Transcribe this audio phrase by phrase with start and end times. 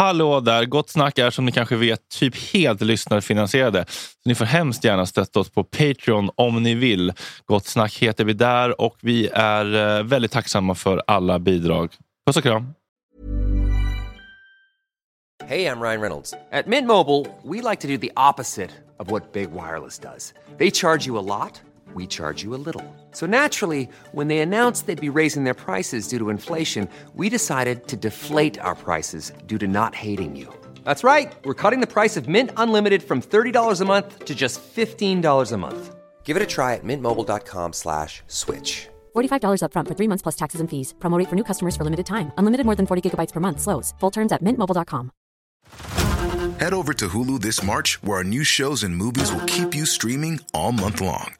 [0.00, 0.64] Hallå där!
[0.64, 3.84] Gott snack är som ni kanske vet typ helt lyssnarfinansierade.
[3.88, 7.12] Så ni får hemskt gärna stötta oss på Patreon om ni vill.
[7.46, 11.92] Gott snack heter vi där och vi är eh, väldigt tacksamma för alla bidrag.
[12.26, 12.74] Puss och kram!
[15.44, 16.34] Hej, jag Ryan Reynolds.
[16.64, 20.34] På Mint Mobile, we like to do the opposite of what Big Wireless does.
[20.58, 21.60] They charge you a lot,
[21.94, 22.84] we charge you a little.
[23.10, 27.88] So naturally, when they announced they'd be raising their prices due to inflation, we decided
[27.88, 30.46] to deflate our prices due to not hating you.
[30.84, 31.32] That's right.
[31.44, 35.56] We're cutting the price of Mint Unlimited from $30 a month to just $15 a
[35.56, 35.96] month.
[36.22, 38.86] Give it a try at mintmobile.com slash switch.
[39.16, 40.94] $45 upfront for three months plus taxes and fees.
[41.00, 42.30] Promote rate for new customers for limited time.
[42.38, 43.60] Unlimited more than 40 gigabytes per month.
[43.60, 43.94] Slows.
[43.98, 45.10] Full terms at mintmobile.com.
[46.60, 49.86] Head over to Hulu this March, where our new shows and movies will keep you
[49.86, 51.39] streaming all month long.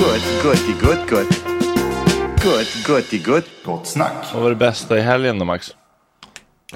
[0.00, 1.28] Good, goody, good, good.
[2.42, 3.44] Good, goody, good.
[3.64, 4.12] Gott snack.
[4.34, 5.74] Vad var det bästa i helgen då Max?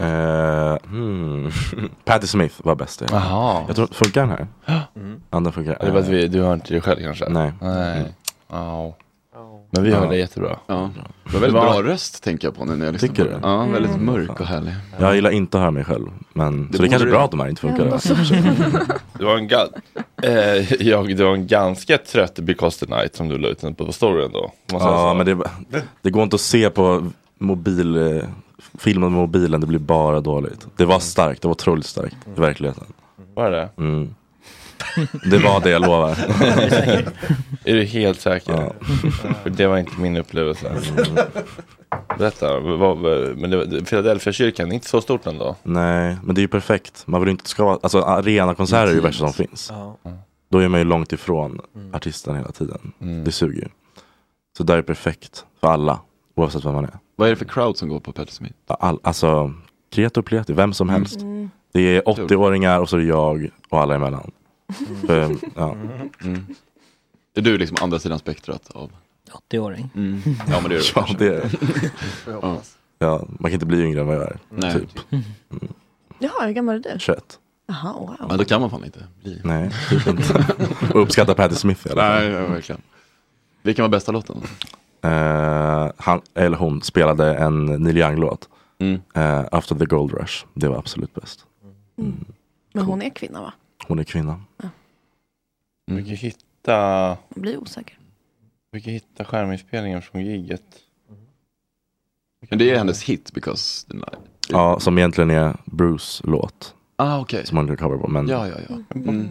[0.00, 1.50] Uh, hmm.
[2.04, 3.00] Patti Smith var bäst.
[3.00, 3.06] Ja.
[3.10, 3.64] Jaha.
[3.66, 4.46] Jag tror, funkar den här?
[5.30, 5.78] Ja, den funkar.
[5.80, 7.28] Det var att vi, du hör inte det själv kanske?
[7.28, 7.52] Nej.
[7.60, 8.14] Nej.
[8.50, 8.96] Ja.
[9.70, 10.58] Men vi hör det jättebra.
[10.66, 10.90] Ja.
[11.24, 13.40] Det var väldigt bra röst tänker jag på nu när jag lyssnar Tycker på den.
[13.42, 13.48] du?
[13.48, 14.72] Ja, väldigt mörk och härlig.
[14.98, 16.06] Jag gillar inte att höra mig själv.
[16.32, 17.84] Men, så det kanske är bra att de här inte funkar.
[19.18, 19.68] Det var en, ga-
[20.22, 23.92] eh, jag, det var en ganska trött Because the Night som du la ut på
[23.92, 24.52] storyn då.
[24.72, 25.14] Måste jag Ja, säga.
[25.14, 25.26] men
[25.70, 28.22] det, det går inte att se på mobil, eh,
[28.78, 30.66] filmen med mobilen, det blir bara dåligt.
[30.76, 32.84] Det var starkt, det var otroligt starkt i verkligheten.
[33.34, 34.14] Var det Mm.
[35.30, 36.10] Det var det, jag lovar.
[37.64, 38.52] Är du helt säker?
[38.52, 38.72] Ja.
[39.42, 40.76] För det var inte min upplevelse.
[42.18, 42.98] Berätta, vad,
[43.36, 45.56] men det, Philadelphia kyrkan är inte så stort ändå.
[45.62, 47.02] Nej, men det är ju perfekt.
[47.06, 49.72] Man vill inte ska vara, alltså arenakonserter är ju det värsta som finns.
[50.50, 51.60] Då är man ju långt ifrån
[51.92, 52.92] artisten hela tiden.
[53.24, 53.68] Det suger ju.
[54.56, 56.00] Så där är perfekt för alla,
[56.36, 56.98] oavsett vem man är.
[57.16, 58.54] Vad är det för crowd som går på Patti Smith?
[58.66, 59.54] All, alltså,
[59.92, 61.18] kreti och pleti, vem som helst.
[61.72, 64.30] Det är 80-åringar och så är det jag och alla emellan.
[65.06, 65.72] För, ja.
[66.24, 66.46] Mm.
[67.34, 68.92] Är du liksom andra sidan spektrat av?
[69.50, 69.90] 80-åring.
[69.94, 70.20] Mm.
[70.50, 71.50] Ja men det är du Ja, det,
[72.42, 72.60] Ja.
[72.98, 74.38] ja, man kan inte bli yngre än vad jag är.
[74.50, 74.72] Nej.
[74.74, 74.90] Typ.
[76.18, 76.98] Jaha, hur gammal är du?
[76.98, 77.38] 21.
[77.66, 78.16] Jaha, wow.
[78.28, 79.40] Men då kan man fan inte bli.
[79.44, 80.46] Nej, typ inte.
[80.94, 82.20] och uppskatta Patti Smith i alla fall.
[82.22, 82.80] Nej, ja, verkligen.
[83.62, 84.36] Vilken var bästa låten?
[85.02, 88.48] Eh, han, eller hon spelade en Neil Young-låt.
[88.78, 89.00] Mm.
[89.14, 90.44] Eh, After the Gold Rush.
[90.54, 91.46] Det var absolut bäst.
[92.72, 93.52] Men hon är kvinna va?
[93.86, 94.40] Hon är kvinna.
[95.86, 96.72] Vi kan hitta,
[97.34, 97.98] Jag blir osäker.
[98.70, 100.62] vi kan hitta skärminspelningen från giget.
[102.50, 104.18] Men det är hennes hit because the night.
[104.48, 106.74] Ja, som egentligen är Bruce låt.
[106.96, 107.46] Ah okej.
[107.46, 108.08] Som hon gör cover på.
[108.08, 108.74] Men Ja, ja, ja.
[108.94, 109.28] Mm.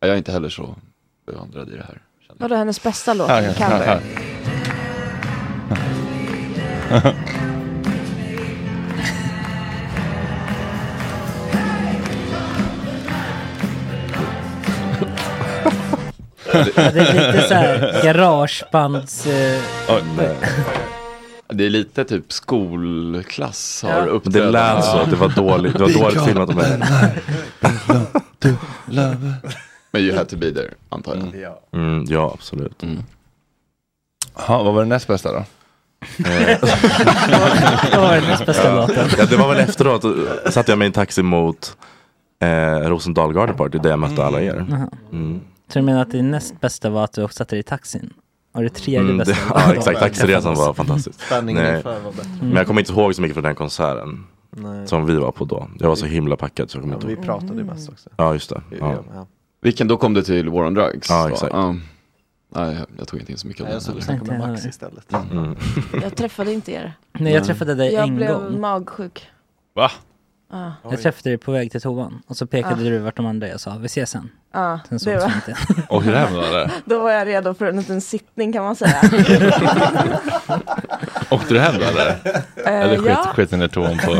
[0.00, 0.06] ja.
[0.06, 0.74] Jag är inte heller så
[1.26, 2.02] bevandrad i det här.
[2.38, 3.28] Vadå hennes bästa låt?
[3.28, 4.02] Här, här, Cover?
[16.52, 19.26] Ja, det är lite så här garagebands...
[19.26, 20.00] Eh, jag.
[21.52, 23.96] Det är lite typ skolklass har Ja.
[23.96, 24.52] Men det uppträtt.
[24.52, 25.72] lät så att det var dåligt.
[25.72, 26.78] Det var dåligt filmat av mig.
[29.92, 31.54] Men you had to be there, antar jag.
[31.72, 32.82] Mm, ja, absolut.
[32.82, 33.02] Mm.
[34.48, 35.44] Ja, vad var det näst bästa då?
[37.92, 39.08] vad var den näst bästa låten?
[39.18, 40.02] Ja, det var väl efteråt.
[40.02, 40.14] Då
[40.50, 41.76] satte jag mig i en taxi mot
[42.42, 44.66] eh, Rosendal Garden Party där jag mötte alla er.
[45.12, 45.40] Mm.
[45.72, 48.12] Så du menar att det näst bästa var att du också satte dig i taxin?
[48.52, 51.22] Och det tredje Mm, bästa det, ja exakt, taxiresan var fantastisk.
[51.22, 51.76] Spänningen Nej.
[51.76, 52.30] inför var bättre.
[52.40, 54.86] Men jag kommer inte ihåg så mycket från den konserten Nej.
[54.88, 55.68] som vi var på då.
[55.78, 57.24] Jag var så himla packad så jag kommer Ja, inte vi ihåg.
[57.24, 58.10] pratade ju mest också.
[58.16, 58.62] Ja just det.
[58.70, 59.04] Vi- Ja.
[59.14, 59.26] ja.
[59.62, 61.10] Vilken, då kom du till War on Drugs?
[61.10, 61.54] Ja, exakt.
[62.54, 65.12] Nej, jag, jag tog inte in så mycket av Nej, jag såg med Max istället.
[65.32, 65.56] Mm.
[66.02, 66.92] Jag träffade inte er.
[67.12, 68.60] Nej, jag träffade dig Jag en blev gång.
[68.60, 69.26] magsjuk.
[69.74, 69.90] Va?
[70.52, 72.78] Ja, Jag träffade dig på väg till toan och så pekade Ah.
[72.84, 74.30] du vart de andra är och sa vi ses sen.
[74.52, 75.86] ja, Sen det sågs var, vi inte.
[75.88, 76.70] Och hur hem var det?
[76.84, 79.00] då var jag redo för en liten sittning kan man säga.
[81.30, 82.08] Åkte du hem då eller?
[82.56, 84.14] Eh, Eller skit, ja, skit ner tån på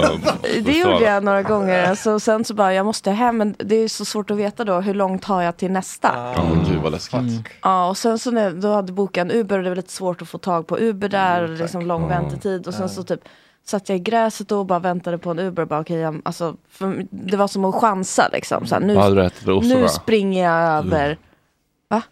[0.65, 1.85] det gjorde jag några gånger.
[1.89, 4.81] Alltså, sen så bara, jag måste hem, men det är så svårt att veta då
[4.81, 6.35] hur långt har jag till nästa.
[6.37, 7.15] Åh gud vad läskigt.
[7.21, 7.43] Mm.
[7.63, 9.93] Ja, och sen så när, då hade jag bokat en Uber och det var lite
[9.93, 12.67] svårt att få tag på Uber där och liksom lång väntetid.
[12.67, 13.21] Och sen så typ
[13.71, 15.65] satt jag i gräset då och bara väntade på en Uber.
[15.65, 18.67] Bara, okay, jag, alltså, för det var som att chansa liksom.
[18.67, 21.19] Så här, nu, Vad hade du ätit ostron nu springer jag över.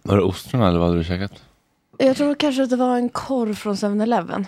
[0.03, 1.33] Var det ostron eller vad hade du käkat?
[1.99, 4.47] Jag tror kanske att det var en korv från 7-Eleven.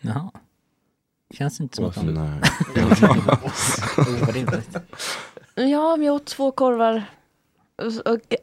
[0.00, 0.30] Jaha.
[1.34, 1.96] Känns inte som att.
[4.28, 4.76] Orimligt.
[5.54, 7.02] Ja, men jag åt två korvar.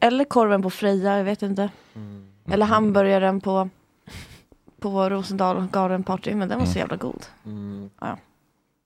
[0.00, 1.70] Eller korven på Freja, jag vet inte.
[2.50, 3.68] Eller hamburgaren på,
[4.80, 7.24] på Rosendal Garden Party, men den var så jävla god.
[8.00, 8.16] Ja.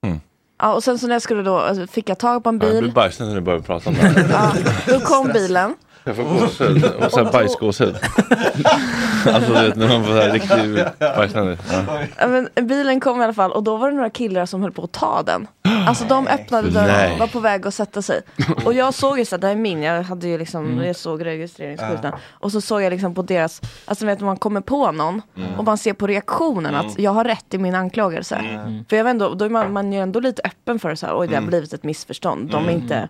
[0.07, 0.21] Mm.
[0.59, 2.71] Ja, och sen så när jag skulle då, alltså, fick jag tag på en Jag
[2.71, 2.93] blir bil.
[2.93, 4.27] bajsnödig när du börjar prata om det här.
[4.33, 4.53] Ja,
[4.87, 5.75] då kom bilen.
[6.05, 6.85] Jag får gåshud.
[7.05, 7.97] Och sen bajsgåshud.
[9.27, 11.59] Alltså du vet när man får så här riktigt bajsnödig.
[12.19, 12.27] Ja.
[12.29, 14.85] Men bilen kom i alla fall och då var det några killar som höll på
[14.85, 15.47] att ta den.
[15.89, 18.21] Alltså de öppnade dörren och var på väg att sätta sig.
[18.65, 20.85] Och jag såg ju så här, det här är min, jag hade ju liksom, Mm.
[20.87, 22.13] jag såg registreringsskylten.
[22.31, 25.55] Och så såg jag liksom på deras, alltså vet man kommer på någon Mm.
[25.59, 28.35] och man ser på reaktionen att jag har rätt i min anklagelse.
[28.37, 28.85] Mm.
[28.89, 30.97] För jag vet ändå, då är man, man är ju ändå lite öppen för det
[30.97, 32.51] så här, oj det har blivit ett missförstånd.
[32.51, 33.09] De är inte,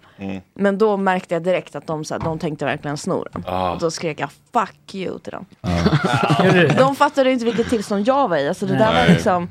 [0.54, 3.44] men då märkte jag direkt att de, så här, de tänkte verkligen sno den.
[3.46, 3.70] Ah.
[3.72, 5.46] Och då skrek jag fuck you till dem.
[6.38, 6.74] Det?
[6.78, 8.48] De fattade inte vilket tillstånd jag var i.
[8.48, 9.12] Alltså det där var Nej.
[9.14, 9.48] liksom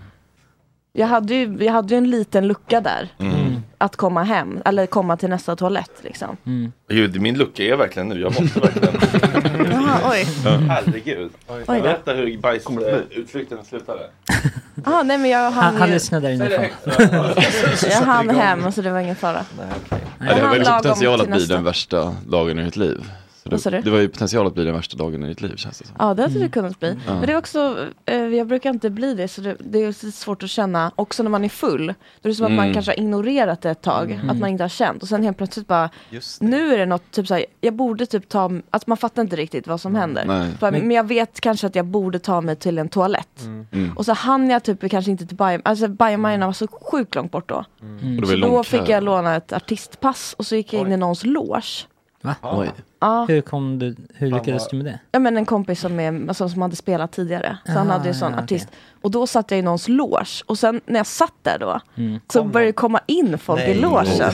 [0.96, 3.10] jag hade, ju, jag hade ju en liten lucka där.
[3.78, 6.38] Att komma hem, eller komma till nästa toalett liksom.
[6.90, 8.20] Gud, min lucka är verkligen nu.
[8.20, 9.72] Jag måste verkligen.
[9.72, 10.28] Jaha, oj.
[10.70, 11.32] Herregud.
[11.48, 11.82] Oj.
[11.82, 14.00] Berätta hur bajsutflykten slutade.
[14.86, 16.66] Ah, nej men jag Han, hann, han ju, lyssnade där inifrån.
[17.90, 19.46] jag hann hem så det var ingen fara.
[19.58, 19.66] Ja,
[20.20, 21.54] det har Han väl lagom potential att bli nästa.
[21.54, 23.12] den värsta dagen i ditt liv.
[23.44, 25.86] Det, det var ju potential att bli den värsta dagen i ditt liv känns det
[25.86, 25.96] som.
[26.00, 26.98] Ja det hade det kunnat bli.
[27.06, 30.44] Men det är också, eh, jag brukar inte bli det så det, det är svårt
[30.44, 31.88] att känna, också när man är full.
[31.88, 34.64] Då är det som att man kanske har ignorerat det ett tag, att man inte
[34.64, 35.02] har känt.
[35.02, 35.90] Och sen helt plötsligt bara,
[36.40, 39.68] nu är det något, typ såhär, jag borde typ ta, att man fattar inte riktigt
[39.68, 40.26] vad som händer.
[40.26, 40.52] Nej.
[40.60, 43.48] Bara, men jag vet kanske att jag borde ta mig till en toalett.
[43.96, 47.50] Och så hann jag typ kanske inte till alltså Bajamajorna var så sjukt långt bort
[47.50, 47.66] då.
[48.28, 51.88] Så då fick jag låna ett artistpass och så gick jag in i någons loge.
[52.24, 52.36] Va?
[52.42, 52.72] Oj.
[53.00, 55.00] Ja, Hur kom du, hur lyckades du med det?
[55.12, 57.58] ja men en kompis som, är, alltså, som hade spelat tidigare.
[57.66, 58.70] Så han hade ju sån ja, artist.
[59.04, 60.44] Och då satt jag i någons loge.
[60.46, 61.80] Och sen när jag satt där då.
[62.34, 63.76] Så började det komma in folk i Nej.
[63.76, 64.32] logen.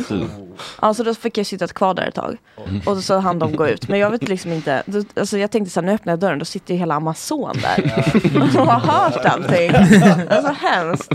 [0.81, 2.38] Ja, så då fick jag sitta kvar där ett tag.
[2.86, 3.88] Och så hann de gå ut.
[3.88, 4.83] Men jag vet liksom inte.
[4.86, 7.56] då- Alltså jag tänkte så här, nu öppnar jag dörren, då sitter ju hela Amazon
[7.62, 8.06] där.
[8.42, 9.71] Och har hört allting.
[9.71, 11.13] Det var så hemskt.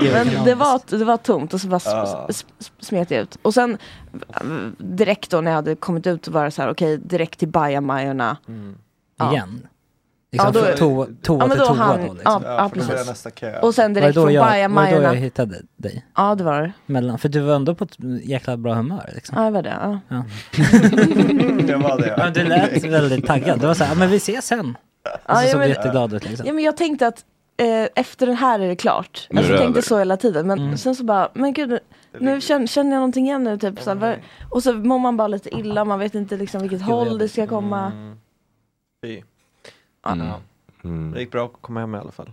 [0.00, 2.46] Gud, Men det var, det var tomt och så bara s-
[2.80, 3.38] smet jag ut.
[3.42, 3.78] Och sen
[4.78, 7.48] direkt då när jag hade kommit ut så var det så här, okej direkt till
[7.48, 8.36] bajamajorna.
[9.18, 9.32] Ja.
[9.32, 9.66] Igen?
[10.44, 12.42] Liksom Ja, då- toa, toa Ja men till toa han, då liksom.
[12.44, 13.08] ja, Ja, precis.
[13.08, 13.58] nästa kö.
[13.60, 15.12] Och sen Var det direkt då från jag, var det då jag bajamajorna.
[15.12, 16.04] hittade dig?
[16.16, 16.72] Ja det var det.
[16.86, 19.36] Mellan, för du var ändå på ett jäkla bra humör liksom.
[19.38, 19.76] Ja det var det.
[19.80, 20.00] Ja.
[20.08, 20.24] Ja.
[21.66, 22.14] det var det.
[22.18, 23.60] Ja, du lät väldigt taggad.
[23.60, 24.76] Du var såhär, men vi ses sen.
[25.04, 26.46] Och så Ja, såg jag du jätteglad ut liksom.
[26.46, 27.24] ja men jag tänkte att
[27.56, 29.26] eh, efter den här är det klart.
[29.30, 29.88] Nu Alltså, det jag tänkte över.
[29.88, 30.46] så hela tiden.
[30.46, 30.76] Men Mm.
[30.76, 31.78] sen så bara, men gud
[32.20, 33.80] nu känner, känner jag någonting igen nu typ.
[33.80, 34.16] Så här, vad-
[34.50, 37.46] och så mår man bara lite illa, man vet inte liksom vilket håll det ska
[37.46, 37.92] komma.
[39.04, 39.22] Fy.
[40.12, 40.26] Mm.
[40.26, 40.40] Ja.
[40.84, 41.12] Mm.
[41.12, 42.32] Det gick bra att komma hem i alla fall.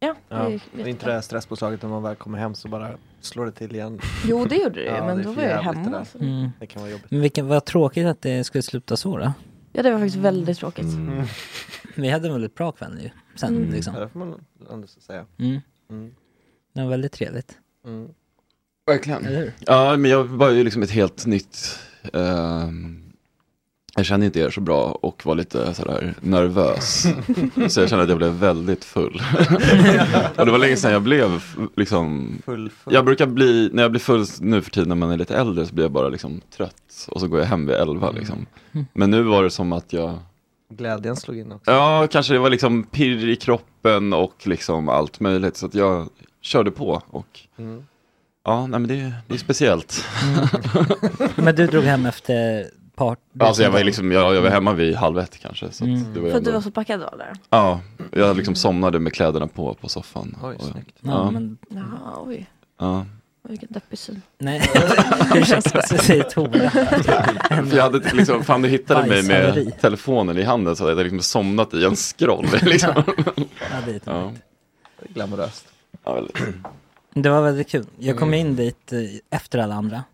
[0.00, 0.36] Ja, Ja.
[0.44, 1.08] det gick Det är inte jättebra.
[1.08, 2.90] det här stresspåslaget när man väl kommer hem så bara
[3.20, 4.00] slår det till igen.
[4.26, 5.98] Jo det gjorde det Ja, men det då var jag hemma.
[5.98, 6.18] Alltså.
[6.18, 6.50] Mm.
[6.60, 7.10] Det kan vara jobbigt.
[7.10, 9.32] Men vilken, vad tråkigt att det skulle sluta så då.
[9.72, 10.84] Ja det var faktiskt väldigt tråkigt.
[10.84, 11.24] Mm.
[11.96, 13.10] Vi hade en väldigt bra kväll ju.
[13.36, 13.70] Sen Mm.
[13.70, 13.94] liksom.
[13.94, 15.24] Ja, det får man ändå säga.
[15.38, 15.60] Mm.
[15.90, 16.14] Mm.
[16.72, 17.58] Det var väldigt trevligt.
[17.86, 18.08] Mm.
[18.86, 19.50] Verkligen.
[19.66, 21.78] Ja, men jag var ju liksom ett helt nytt
[22.12, 23.01] ehm,
[23.96, 27.06] jag kände inte er så bra och var lite sådär nervös.
[27.68, 29.22] så jag kände att jag blev väldigt full.
[30.36, 31.42] och det var länge sedan jag blev
[31.76, 32.94] liksom Full, full.
[32.94, 35.66] Jag brukar bli, när jag blir full nu för tiden när man är lite äldre
[35.66, 38.46] så blir jag bara liksom trött och så går jag hem vid elva liksom.
[38.92, 40.18] Men nu var det som att jag,
[40.70, 41.70] Glädjen slog in också.
[41.70, 46.08] ja kanske det var liksom pirr i kroppen och liksom allt möjligt så att jag
[46.40, 47.84] körde på och Mm.
[48.44, 50.04] ja, nej men det, det är speciellt.
[51.36, 53.18] Men du drog hem efter part...
[53.38, 55.72] Alltså jag var liksom, jag, jag var hemma vid halv ett kanske.
[55.72, 56.14] Så att Mm.
[56.14, 57.32] det var För att du var så packad då eller?
[57.50, 57.80] Ja,
[58.12, 60.36] jag liksom somnade med kläderna på på soffan.
[60.42, 60.96] Oj, Och- snyggt.
[61.00, 61.30] Ja, Ja.
[61.30, 62.46] men Jaha, oj.
[62.78, 63.06] Ja.
[63.48, 64.22] Vilken deppig syn.
[64.38, 64.70] nej.
[65.34, 66.70] Ursäkta, så säger Tova.
[67.70, 70.96] För jag hade liksom, fan du hittade mig med telefonen i handen så att jag
[70.96, 72.46] hade liksom somnat i en scroll.
[72.62, 72.92] Liksom.
[73.36, 73.42] Ja,
[73.86, 74.32] det, är Ja.
[75.08, 75.68] Glamoröst.
[76.04, 76.36] Ja, väldigt.
[77.14, 77.86] det var väldigt kul.
[77.98, 78.98] Jag kom in dit eh,
[79.30, 80.04] efter alla andra.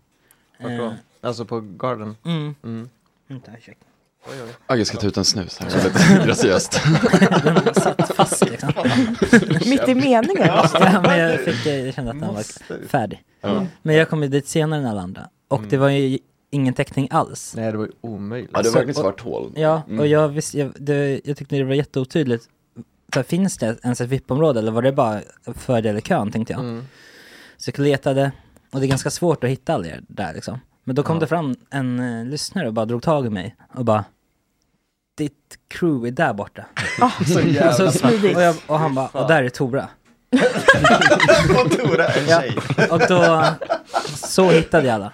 [0.61, 0.93] Vart då?
[1.21, 2.15] Alltså på Garden?
[2.25, 2.55] Mm.
[2.63, 2.89] Mm.
[3.27, 3.85] Vänta, ursäkta.
[4.29, 4.49] Oj, oj.
[4.67, 6.73] Agge ska ta ut en snus här, väldigt graciöst.
[7.75, 8.73] Satt fast liksom.
[9.69, 10.47] Mitt i meningen.
[10.47, 12.43] Ja, men jag, fick, jag kände att den var
[12.87, 13.23] färdig.
[13.41, 13.65] Ja.
[13.81, 15.29] Men jag kom ju dit senare än alla andra.
[15.47, 16.19] Och det var ju
[16.51, 17.53] ingen täckning alls.
[17.55, 18.49] Nej, det var ju omöjligt.
[18.53, 19.51] Ja, det var verkligen svart hål.
[19.55, 19.99] Ja, Mm.
[19.99, 22.49] och jag, visste, jag, det, jag tyckte det var jätteotydligt
[23.13, 25.21] så finns det ens ett VIP-område eller var det bara
[25.55, 26.59] fördel i kön tänkte jag.
[26.61, 26.83] Mm.
[27.57, 28.31] Så jag letade
[28.71, 30.59] och det är ganska svårt att hitta alla där liksom.
[30.89, 31.19] Men då kom Ja.
[31.19, 34.03] det fram en eh, lyssnare och bara drog tag i mig och bara
[35.17, 36.65] Ditt crew är där borta.
[37.33, 38.35] så jävla och, smidigt.
[38.37, 39.87] och, jag, och han bara, och där är Tora.
[41.65, 42.57] Och Tora är en Ja, tjej.
[42.89, 43.45] och då,
[44.15, 45.11] så hittade jag alla.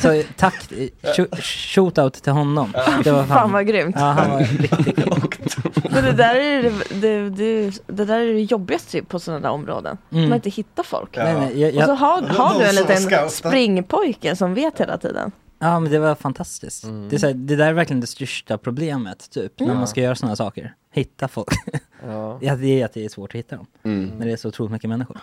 [0.00, 0.54] Så tack,
[1.02, 2.72] sh- shootout till honom.
[3.04, 3.96] Det var Fan vad grymt.
[3.98, 4.96] Ja, han var riktigt
[5.62, 5.72] cool.
[5.94, 9.50] Men det där är det, det, det, det där är det jobbigaste på sådana där
[9.50, 9.98] områden.
[10.12, 10.28] Mm.
[10.28, 11.16] Man inte hittar folk.
[11.16, 15.32] Nej, nej, jag- Och så har, har du en liten springpojke som vet hela tiden.
[15.58, 16.84] Ja men det var fantastiskt.
[16.84, 17.08] Mm.
[17.08, 19.78] Det, är så här, det där är verkligen det största problemet typ, när Mm.
[19.78, 20.74] man ska göra sådana saker.
[20.92, 21.48] Hitta folk.
[22.06, 22.38] Ja.
[22.40, 23.66] ja, det är att det är svårt att hitta dem.
[23.82, 24.10] Mm.
[24.18, 25.18] När det är så otroligt mycket människor.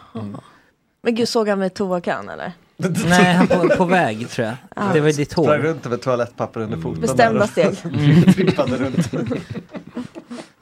[1.04, 2.52] Men gud, såg han mig i toakön eller?
[3.10, 4.56] Nej, han på, på väg tror jag.
[4.76, 4.82] Ja.
[4.94, 5.44] Det var ju ditt hår.
[5.44, 7.02] Sprang runt med toalettpapper under foten.
[7.02, 7.76] Bestämda steg.
[7.84, 8.24] Mm.
[8.34, 9.12] Trippade runt.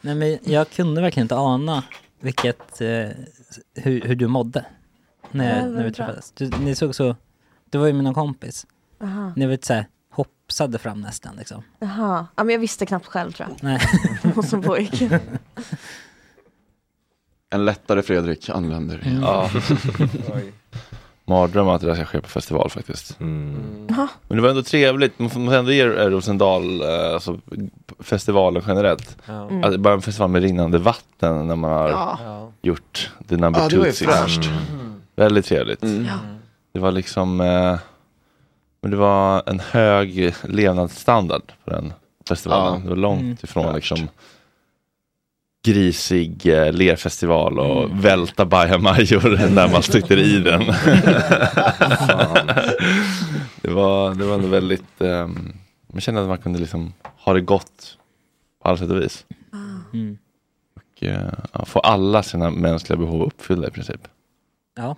[0.02, 1.84] Nej men jag kunde verkligen inte ana
[2.20, 3.08] vilket, eh,
[3.76, 4.66] hur, hur du mådde.
[5.32, 6.32] När, Ja, när vi träffades.
[6.32, 7.16] Du, ni såg så,
[7.70, 8.66] du var ju med någon kompis.
[9.02, 9.34] Aha.
[9.36, 11.64] Ni var lite såhär, hoppsade fram nästan liksom.
[11.80, 13.64] Jaha, ja, men jag visste knappt själv tror jag.
[13.64, 13.80] Nej.
[14.50, 15.02] Som pågick.
[17.50, 19.02] En lättare Fredrik anländer.
[19.06, 19.22] Mm.
[19.22, 19.50] Ja.
[21.30, 23.18] Mardröm att det där ska ske på festival faktiskt.
[23.88, 24.08] Jaha.
[24.28, 27.40] Men det var ändå trevligt, man får ändå ge Rosendal, eh, alltså
[28.00, 29.18] festivalen generellt.
[29.28, 29.64] Mm.
[29.64, 32.52] Att det är bara en festival med rinnande vatten när man har Ja.
[32.62, 34.08] Gjort the number Ja, det two season.
[34.14, 34.50] fräscht.
[34.72, 35.02] Mm.
[35.16, 35.84] Väldigt trevligt.
[35.84, 36.06] Mm.
[36.06, 36.14] Ja.
[36.74, 37.78] Det var liksom, eh,
[38.82, 41.94] men det var en hög levnadsstandard på den
[42.28, 42.74] festivalen.
[42.74, 42.80] Ja.
[42.84, 43.38] Det var långt Mm.
[43.44, 43.76] ifrån Fräscht.
[43.92, 44.08] liksom
[45.66, 48.02] grisig eh, lerfestival och Mm.
[48.02, 50.60] välta bajamajor när man sitter i den.
[53.62, 55.54] det, var, det var ändå väldigt, ehm,
[55.88, 57.98] man kände att man kunde liksom ha det gott
[58.64, 59.26] på alla sätt och vis.
[59.94, 60.18] Mm.
[60.76, 64.02] Och, eh, ja, få alla sina mänskliga behov uppfyllda i princip.
[64.78, 64.96] Ja,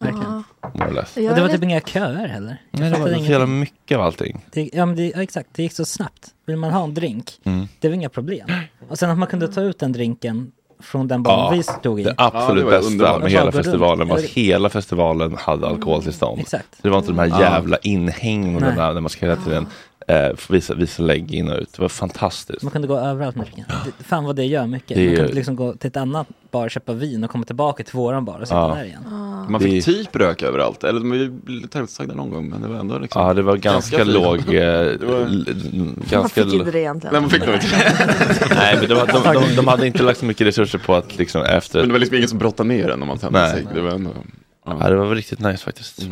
[0.00, 0.42] verkligen.
[0.62, 0.70] Ja.
[0.74, 1.16] More or less.
[1.16, 2.62] Jag Och det var typ inga köer heller.
[2.70, 4.44] Jag Nej, det var så jävla mycket av allting.
[4.52, 6.26] Det, ja, men det, ja, exakt, det gick så snabbt.
[6.46, 7.68] Vill man ha en drink, Mm.
[7.80, 8.48] det var inga problem.
[8.88, 12.00] Och sen att man kunde ta ut den drinken från den baren Ja, vi stod
[12.00, 12.02] i.
[12.02, 13.12] Det absolut Ja, det var bästa underbart.
[13.12, 13.64] med Bara hela gå runt.
[13.64, 16.40] festivalen var att hela festivalen hade alkoholtillstånd.
[16.40, 16.66] Exakt.
[16.82, 18.94] Det var inte de här jävla inhägnaderna Nej.
[18.94, 19.66] där man ska hela tiden
[20.08, 21.72] eh, visa, visa lägg in och ut.
[21.72, 22.62] Det var fantastiskt.
[22.62, 23.64] Man kunde gå överallt med drinken.
[23.98, 24.96] Det- Fan vad det gör mycket.
[24.96, 27.84] Det Man kunde liksom gå till ett annat bar och köpa vin och komma tillbaka
[27.84, 28.74] till våran bar och sitta Ja.
[28.74, 29.04] där igen.
[29.48, 30.84] Man Det- fick typ röka överallt.
[30.84, 32.48] Eller ju lite utsagda någon gång.
[32.48, 33.22] Men det var ändå liksom.
[33.22, 34.38] Ja, det var ganska, Ganska låg.
[34.38, 37.12] Eh, Det var- l- Man ganska fick inte det egentligen.
[37.12, 37.66] Nej, man fick nog inte.
[38.54, 41.42] Nej, men de, de, de, de hade inte lagt så mycket resurser på att liksom
[41.42, 41.78] efter...
[41.78, 43.50] Men det var liksom ingen som brottade ner en om man tände Nej.
[43.50, 43.66] sig.
[43.74, 44.10] Det var ändå.
[44.66, 44.88] Ja, Ja.
[44.88, 46.02] det var riktigt nice faktiskt.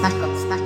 [0.00, 0.60] Snack.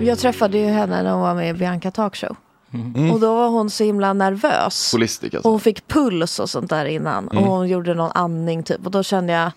[0.00, 2.36] Jag träffade ju henne när hon var med i Bianca Talkshow.
[2.74, 3.10] Mm.
[3.12, 4.92] Och då var hon så himla nervös.
[4.92, 5.48] Holistik Och alltså.
[5.50, 7.28] hon fick puls och sånt där innan.
[7.28, 7.44] Mm.
[7.44, 8.84] Och hon gjorde någon andning typ.
[8.86, 9.50] Och då kände jag,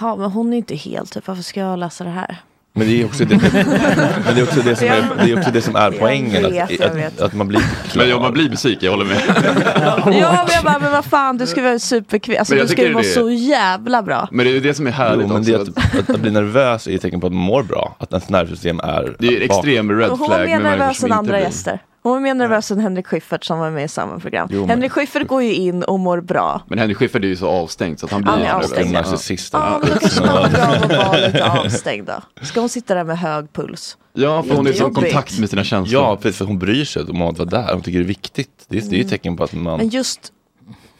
[0.00, 2.36] ja men hon är inte helt typ, varför ska jag läsa det här?
[2.72, 5.50] Men det är också det, men det, är också det, som, är, det är också
[5.50, 6.42] det som är poängen.
[6.42, 8.02] vet, att, jag att, att man blir klar.
[8.02, 9.22] Men ja, man blir besviken, jag håller med.
[9.76, 12.38] Ja men jag bara, men vad fan du ska vara superkvick.
[12.38, 14.28] Alltså du ska ju vara det- så jävla bra.
[14.32, 15.50] Men det är det som är härligt Jo, men också.
[15.52, 15.62] det är
[15.96, 17.96] att, att, att bli nervös är ett tecken på att man mår bra.
[17.98, 21.12] Att ens nervsystem är Det är extrem red Hon flag mer med människor nervös än
[21.12, 21.40] andra blir.
[21.42, 21.78] gäster.
[22.08, 24.48] Hon var mer nervös än Henrik Schyffert som var med i samma program.
[24.52, 26.62] Jo, men- Henrik Schyffert går ju in och mår bra.
[26.66, 29.00] Men Henrik Schyffert är ju så avstängd så att han blir Han är avstängd, ja.
[29.00, 29.52] narcissist.
[29.52, 32.44] Ja men då kanske bra att vara lite avstängd då.
[32.44, 33.96] Ska hon sitta där med hög puls?
[34.12, 36.02] Ja, för hon är i kontakt med sina känslor.
[36.02, 36.38] Ja, precis.
[36.38, 37.72] För hon bryr sig om att vara där.
[37.72, 38.64] Hon tycker det är viktigt.
[38.68, 39.78] Det är, det är ju ett tecken på att man...
[39.78, 40.32] Men just,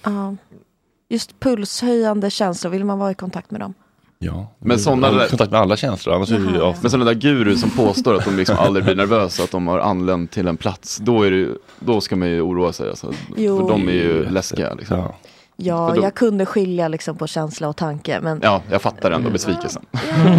[0.03, 0.37] ja,
[1.09, 3.75] just pulshöjande känslor, vill man vara i kontakt med dem?
[4.19, 4.53] Ja.
[4.59, 6.15] Men sådana där- kontakt med alla känslor.
[6.15, 6.77] Annars är det av...
[6.81, 9.79] Men sådana där guru som påstår att de liksom aldrig blir nervösa, att de har
[9.79, 11.49] anlänt till en plats, då, är det,
[11.81, 12.89] då ska man ju oroa sig.
[12.91, 13.13] Alltså.
[13.37, 13.59] Jo.
[13.61, 14.75] För de är ju läskiga.
[14.75, 14.99] Liksom.
[14.99, 15.15] Ja.
[15.57, 19.31] Ja, då- jag kunde skilja liksom på känsla och tanke, men Ja, jag fattar ändå
[19.31, 19.83] besvikelsen.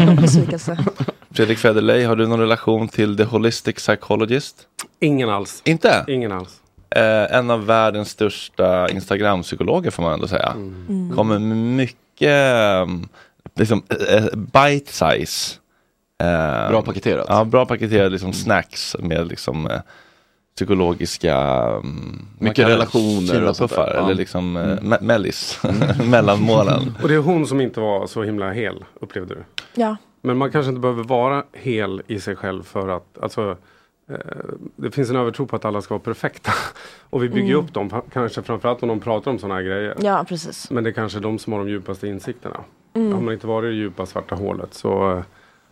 [0.08, 0.78] ja, besvikelse.
[1.32, 4.56] Fredrik Federley, har du någon relation till The Holistic Psychologist?
[5.00, 5.62] Ingen alls.
[5.66, 6.06] Inte?
[6.08, 6.50] Ingen alls.
[6.96, 10.54] Eh, en av världens största Instagram-psykologer får man ändå säga.
[10.56, 11.12] Mm.
[11.16, 12.30] Kommer med mycket
[13.60, 15.56] liksom, eh, bite size.
[16.24, 17.26] Eh, Bra paketerat.
[17.30, 19.80] Ja, bra paketerade liksom, snacks med liksom, eh,
[20.56, 21.84] psykologiska vad
[22.40, 23.94] Mycket relationer och sånt där.
[23.96, 24.04] Ja.
[24.04, 25.60] eller liksom eh, me- mellis,
[26.10, 26.96] mellanmålen.
[27.02, 29.44] Och det är hon som inte var så himla hel, upplevde du?
[29.82, 33.58] Ja, Men man kanske inte behöver vara hel i sig själv för att, alltså, eh,
[34.76, 36.52] det finns en övertro på att alla ska vara perfekta.
[37.10, 37.66] Och vi bygger Mm.
[37.66, 39.96] upp dem, kanske framförallt om de pratar om sådana här grejer.
[40.02, 40.72] ja precis.
[40.72, 42.64] Men det är kanske är de som har de djupaste insikterna.
[42.94, 43.14] Mm.
[43.14, 45.24] Har man inte varit i det djupa svarta hålet så,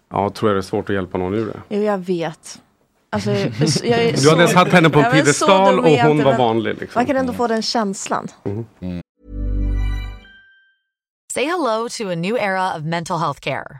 [0.10, 1.60] ja, tror jag det är svårt att hjälpa någon ur det.
[1.76, 2.62] Jo, jag vet.
[3.10, 3.52] Alltså, jag,
[3.84, 6.78] jag är Du hade så- satt henne på en piedestal och hon var vanlig.
[6.80, 7.00] Liksom.
[7.00, 8.28] Man kan ändå få den känslan.
[11.34, 13.80] Say hello to a new era of mental health care.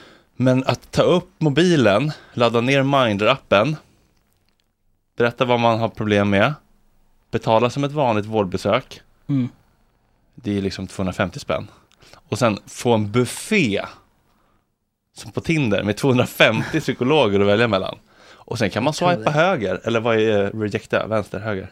[0.35, 3.75] Men att ta upp mobilen, ladda ner Mindler-appen,
[5.17, 6.53] berätta vad man har problem med,
[7.31, 9.49] betala som ett vanligt vårdbesök, Mm.
[10.35, 11.67] det är liksom 250 spänn.
[12.29, 13.81] Och sen få en buffé
[15.13, 17.97] som på Tinder med 250 psykologer att välja mellan.
[18.29, 21.71] Och sen kan man swipa höger, eller vad är rejecta, vänster, höger?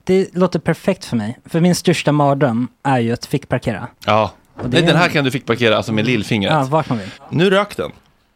[0.03, 1.39] det låter perfekt för mig.
[1.45, 3.87] För min största mardröm är ju att fick parkera.
[4.05, 6.53] Ja, Och det den här kan du fick parkera alltså med lillfingret.
[6.53, 7.09] Ja, vart man vill.
[7.29, 7.91] Nu rök den.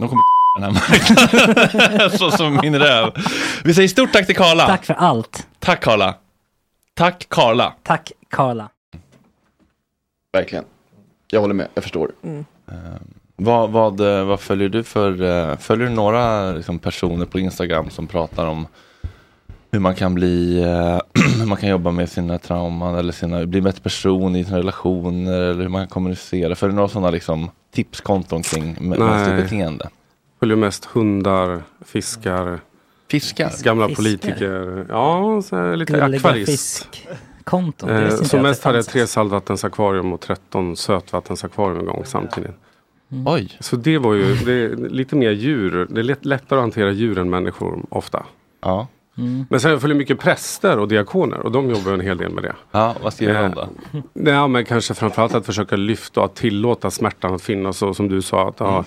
[0.00, 0.22] de kommer
[0.58, 2.10] den här marknaden.
[2.18, 3.12] Så som min röv.
[3.64, 4.66] Vi säger stort tack till Karla.
[4.66, 5.46] Tack för allt.
[5.58, 6.14] Tack Karla.
[6.94, 7.74] Tack Karla.
[7.82, 8.68] Tack Karla.
[10.32, 10.64] Verkligen.
[11.30, 12.10] Jag håller med, jag förstår.
[13.36, 17.90] Vad, vad, eh, vad följer du för, eh, följer du några liksom, personer på Instagram
[17.90, 18.66] som pratar om
[19.72, 20.98] hur man kan bli, eh,
[21.38, 24.58] hur man kan jobba med sina trauman eller sina, bli en bättre person i sina
[24.58, 26.54] relationer eller hur man kan kommunicera.
[26.54, 29.88] Följer du några sådana liksom, tipskonton kring mä- mänskligt beteende?
[30.40, 32.60] Följer mest hundar, fiskar.
[33.10, 33.52] Fiskar?
[33.62, 34.02] Gamla Fiskar.
[34.02, 34.86] politiker.
[34.88, 36.88] Ja, så lite Gulliga akvarist.
[36.92, 37.10] Det
[37.88, 42.50] Eh, som mest det hade jag tre saltvattensakvarium och 13 sötvattensakvarium en gång samtidigt.
[43.12, 43.26] Mm.
[43.26, 43.56] Oj.
[43.60, 45.86] Så det var ju det är lite mer djur.
[45.90, 48.26] Det är lätt, lättare att hantera djur än människor ofta.
[48.62, 48.86] Ja.
[49.20, 49.46] Mm.
[49.50, 52.54] Men sen följer mycket präster och diakoner och de jobbar en hel del med det.
[52.70, 53.60] Ja, vad skriver de då?
[54.30, 57.96] Eh, Ja, men kanske framförallt att försöka lyfta och att tillåta smärtan att finnas och
[57.96, 58.84] som du sa att ha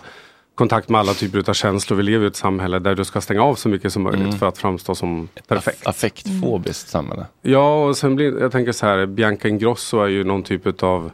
[0.56, 1.98] kontakt med alla typer av känslor.
[1.98, 4.38] Vi lever i ett samhälle där du ska stänga av så mycket som möjligt Mm.
[4.40, 5.88] för att framstå som perfekt.
[5.88, 7.26] Affektfobiskt samhälle.
[7.42, 11.12] Ja, och sen blir jag tänker så här, Bianca Ingrosso är ju någon typ av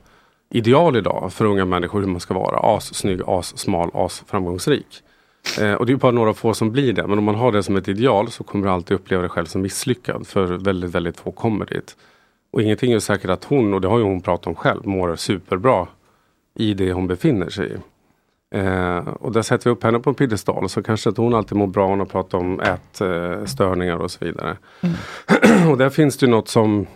[0.52, 2.78] ideal idag för unga människor hur man ska vara.
[2.78, 4.88] As snygg, as smal, as framgångsrik.
[5.60, 7.08] Eh, och det är bara några få som blir det.
[7.08, 9.46] Men om man har det som ett ideal så kommer du alltid uppleva dig själv
[9.46, 10.28] som misslyckad.
[10.28, 11.96] För väldigt, väldigt få kommer dit.
[12.52, 15.16] Och ingenting är säkert att hon, och det har ju hon pratat om själv, mår
[15.16, 15.88] superbra
[16.56, 17.78] i det hon befinner sig i.
[18.56, 21.58] Eh, och där sätter vi upp henne på en piedestal så kanske inte hon alltid
[21.58, 21.88] mår bra.
[21.88, 24.58] Hon har pratat om ätstörningar och så vidare.
[25.72, 26.88] och där finns det ju något som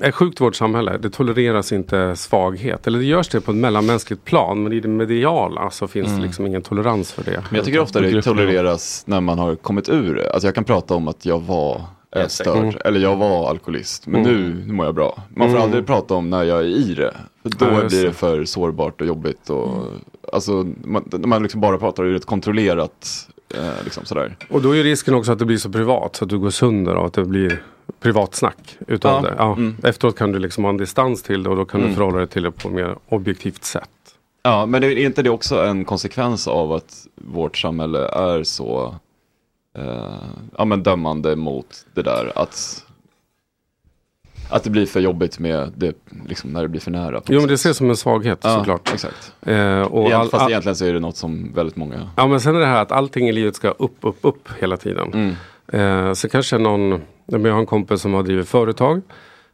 [0.00, 0.98] är sjukt vårt samhälle.
[0.98, 2.86] Det tolereras inte svaghet.
[2.86, 4.62] Eller det görs det på ett mellanmänskligt plan.
[4.62, 7.42] Men i det mediala så finns det liksom ingen tolerans för det.
[7.50, 10.32] Men jag tycker ofta det tolereras när man har kommit ur det.
[10.32, 11.82] Alltså jag kan prata om att jag var
[12.16, 12.74] ätstörd Mm.
[12.84, 14.06] eller jag var alkoholist.
[14.06, 14.32] Men Mm.
[14.42, 15.22] nu, nu mår jag bra.
[15.34, 15.62] Man får Mm.
[15.62, 17.14] aldrig prata om när jag är i det.
[17.42, 19.50] Då Ja, blir det för sårbart och jobbigt.
[19.50, 19.68] Och,
[20.32, 24.36] Alltså man, man liksom bara pratar ur ett kontrollerat, eh, liksom sådär.
[24.50, 26.94] Och då är risken också att det blir så privat så att du går sönder
[26.94, 27.62] och att det blir
[28.00, 29.30] privatsnack utav Ja.
[29.30, 29.34] det.
[29.38, 29.52] Ja.
[29.52, 29.76] Mm.
[29.82, 31.96] Efteråt kan du liksom ha en distans till det och då kan du Mm.
[31.96, 33.88] förhålla dig till det på ett mer objektivt sätt.
[34.42, 38.94] Ja, men är inte det också en konsekvens av att vårt samhälle är så
[39.78, 40.12] eh,
[40.58, 42.32] ja, men dömande mot det där?
[42.34, 42.84] Att,
[44.50, 45.94] att det blir för jobbigt med det,
[46.28, 47.22] liksom, när det blir för nära.
[47.28, 48.90] Jo men det ses som en svaghet Ja, såklart.
[48.94, 49.32] exakt.
[49.42, 52.10] Eh, och all- fast all- egentligen så är det något som väldigt många...
[52.16, 54.76] Ja men sen är det här att allting i livet ska upp, upp, upp hela
[54.76, 55.12] tiden.
[55.12, 56.06] Mm.
[56.08, 59.02] Eh, så kanske någon, jag har en kompis som har drivit företag.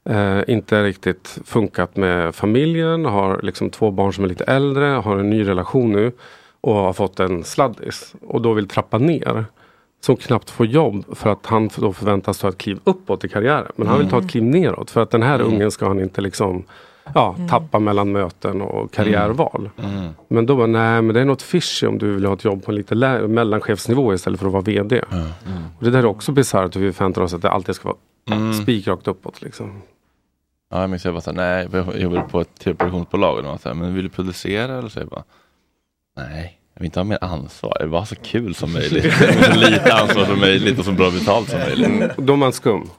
[0.04, 5.18] Eh, inte riktigt funkat med familjen, har liksom två barn som är lite äldre, har
[5.18, 6.12] en ny relation nu.
[6.60, 8.14] Och har fått en sladdis.
[8.26, 9.44] Och då vill trappa ner.
[10.00, 13.72] Som knappt får jobb för att han då förväntas ta ett kliv uppåt i karriären.
[13.76, 16.20] Men han vill ta ett kliv neråt för att den här ungen ska han inte
[16.20, 16.64] liksom
[17.14, 19.70] ja, tappa mellan möten och karriärval.
[19.82, 20.08] Mm.
[20.28, 22.64] Men då var nej men det är något fishy om du vill ha ett jobb
[22.64, 22.94] på en lite
[23.28, 25.00] mellanchefsnivå istället för att vara VD.
[25.78, 27.96] Och det där är också bisarrt hur vi förväntar oss att det alltid ska vara
[28.30, 28.52] Mm.
[28.54, 29.42] spikrakt uppåt.
[29.42, 29.82] Liksom.
[30.70, 33.58] Ja, jag minns jag så här, nej, jag jobbade på ett tv-produktionsbolag och de var
[33.58, 34.98] så här, men vill du producera eller så?
[35.00, 35.24] Jag bara,
[36.16, 39.12] nej, jag vill inte ha mer ansvar, jag vill ha så kul som möjligt.
[39.14, 42.16] så lite ansvar som möjligt och så bra betalt som möjligt.
[42.16, 42.90] Då är man skum.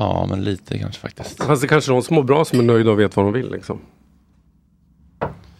[0.00, 1.44] Ja, men lite kanske faktiskt.
[1.44, 3.32] Fast det kanske är de som mår bra som är nöjda och vet vad de
[3.32, 3.50] vill.
[3.50, 3.78] Liksom.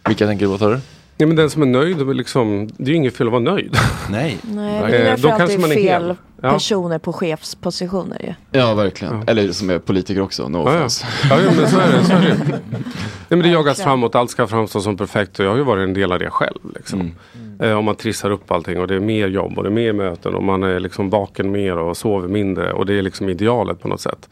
[0.08, 0.80] Vilka tänker du på, sa du?
[1.16, 3.42] Ja, men den som är nöjd, är liksom, det är ju inget fel att vara
[3.42, 3.76] nöjd.
[4.10, 4.38] Nej.
[4.42, 6.14] Nej, Eh, det är därför då alltid kanske man är fel.
[6.42, 6.52] Ja.
[6.52, 8.58] personer på chefspositioner ju.
[8.60, 9.24] Ja, verkligen.
[9.26, 10.88] Eller som är politiker också, no Ja, ja.
[11.30, 12.04] Ja, ja, men så är det.
[12.04, 12.34] Så är det.
[12.70, 12.80] Nej,
[13.28, 15.94] men det jagas framåt, allt ska framstå som perfekt och jag har ju varit en
[15.94, 16.58] del av det själv.
[16.74, 17.12] Liksom.
[17.60, 19.92] Eh, om man trissar upp allting och det är mer jobb och det är mer
[19.92, 23.80] möten och man är liksom vaken mer och sover mindre och det är liksom idealet
[23.80, 24.28] på något sätt.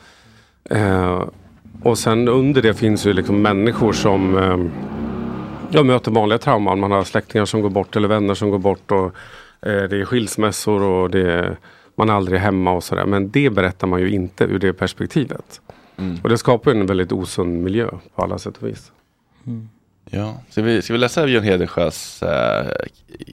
[0.70, 1.24] Eh,
[1.82, 4.58] och sen under det finns ju liksom människor som eh,
[5.70, 6.80] jag möter vanliga trauman.
[6.80, 9.04] Man har släktingar som går bort eller vänner som går bort och
[9.68, 11.56] eh, det är skilsmässor och det är,
[11.94, 13.06] man är aldrig hemma och sådär.
[13.06, 15.60] Men det berättar man ju inte ur det perspektivet.
[15.96, 16.18] Mm.
[16.22, 18.92] Och det skapar en väldigt osund miljö på alla sätt och vis.
[20.10, 20.34] Ja.
[20.50, 22.66] Ska, vi, ska vi läsa Björn Hedensjös äh,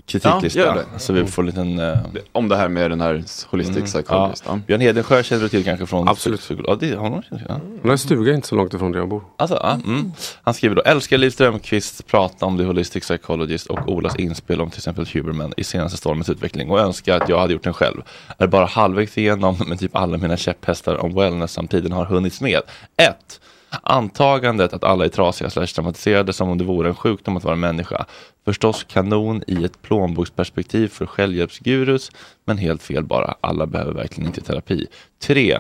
[0.06, 0.60] kritiklista?
[0.60, 1.00] Ja, gör det.
[1.00, 1.80] Så vi får en liten...
[1.80, 1.98] eh,
[2.32, 4.44] Om det här med den här holistic Mm, psychologist.
[4.48, 4.60] ja.
[4.68, 6.08] Björn Hedensjö känner du till kanske från...
[6.08, 6.52] Absolut.
[6.68, 7.54] Ja, det har någon känt till, ja.
[7.54, 9.24] Han har en stuga inte så långt ifrån där jag bor.
[9.38, 10.12] Alltså, ja, mm.
[10.44, 14.70] Han skriver då, älskar Liv Strömquist prata om The Holistic Psychologist och Olas inspel om
[14.70, 18.02] till exempel Huberman i senaste stormens utveckling och önskar att jag hade gjort den själv.
[18.38, 22.62] Är bara halvvägs igenom men typ alla mina käpphästar om wellness samtiden har hunnits med.
[22.98, 23.40] 1.
[23.84, 27.56] Antagandet att alla är trasiga slash traumatiserade som om det vore en sjukdom att vara
[27.56, 28.06] människa.
[28.46, 32.12] Förstås kanon i ett plånboksperspektiv för självhjälpsgurus
[32.46, 33.36] men helt fel bara.
[33.42, 34.88] Alla behöver verkligen inte terapi.
[35.22, 35.60] 3.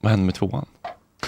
[0.00, 0.66] Vad hände med tvåan?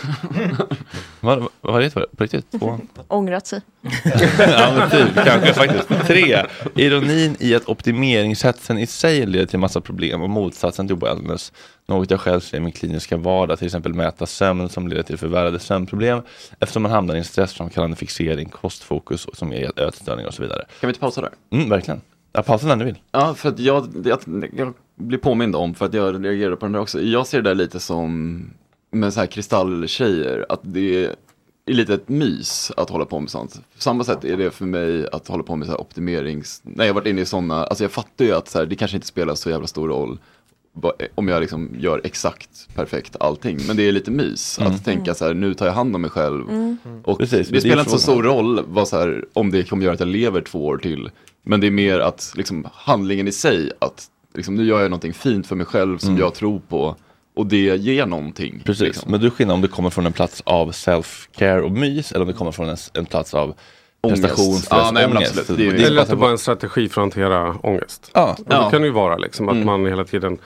[1.21, 2.51] vad, var det på riktigt?
[2.51, 2.89] Tvåan?
[3.09, 3.61] Ångrat sig.
[4.39, 6.07] ja men typ, kanske faktiskt.
[6.07, 11.53] Tre, ironin i att optimeringshetsen i sig leder till massa problem och motsatsen till wellness.
[11.87, 15.19] Något jag själv ser i min kliniska vardag, till exempel mäta sömn som leder till
[15.19, 16.23] förvärrade sömnproblem
[16.61, 20.65] eftersom man hamnar i en stressframkallande fixering, kostfokus som ger ätstörningar och så vidare.
[20.81, 21.31] Kan vi inte pausa där?
[21.51, 22.01] Mm, verkligen.
[22.33, 22.99] Ja, pausa när du vill.
[23.13, 26.73] Ja, för att jag, jag, jag blir påmind om, för att jag reagerar på den
[26.73, 27.01] där också.
[27.01, 28.43] Jag ser det där lite som
[28.91, 31.05] med så här kristalltjejer, att det
[31.67, 33.55] är lite ett mys att hålla på med sånt.
[33.75, 36.61] På samma sätt är det för mig att hålla på med så här optimerings...
[36.65, 38.77] När jag har varit inne i sådana, alltså jag fattar ju att så här, det
[38.77, 40.19] kanske inte spelar så jävla stor roll
[41.15, 43.59] om jag liksom gör exakt perfekt allting.
[43.67, 44.73] Men det är lite mys Mm.
[44.73, 46.49] att tänka så här, nu tar jag hand om mig själv.
[46.49, 46.79] Mm.
[47.05, 49.95] Och Precis, det spelar inte så stor roll vad så här, om det kommer göra
[49.95, 51.11] att jag lever två år till.
[51.43, 55.15] Men det är mer att liksom, handlingen i sig, att liksom, nu gör jag någonting
[55.15, 56.21] fint för mig själv som Mm.
[56.21, 56.97] jag tror på.
[57.37, 58.63] Och det ger någonting.
[58.65, 59.11] Precis, liksom.
[59.11, 62.27] men du skillnad om det kommer från en plats av self-care och mys eller om
[62.29, 63.55] det kommer från en, en plats av
[64.01, 64.23] Ångest.
[64.23, 65.39] prestation, stress, Ja, nej, men ångest.
[65.39, 65.59] absolut.
[65.71, 68.11] Det Det är Eller att bara- det bara är en strategi för att hantera ångest.
[68.15, 68.37] Ja.
[68.39, 68.71] Och det Ja.
[68.71, 69.67] kan ju vara liksom att Mm.
[69.67, 70.39] man hela tiden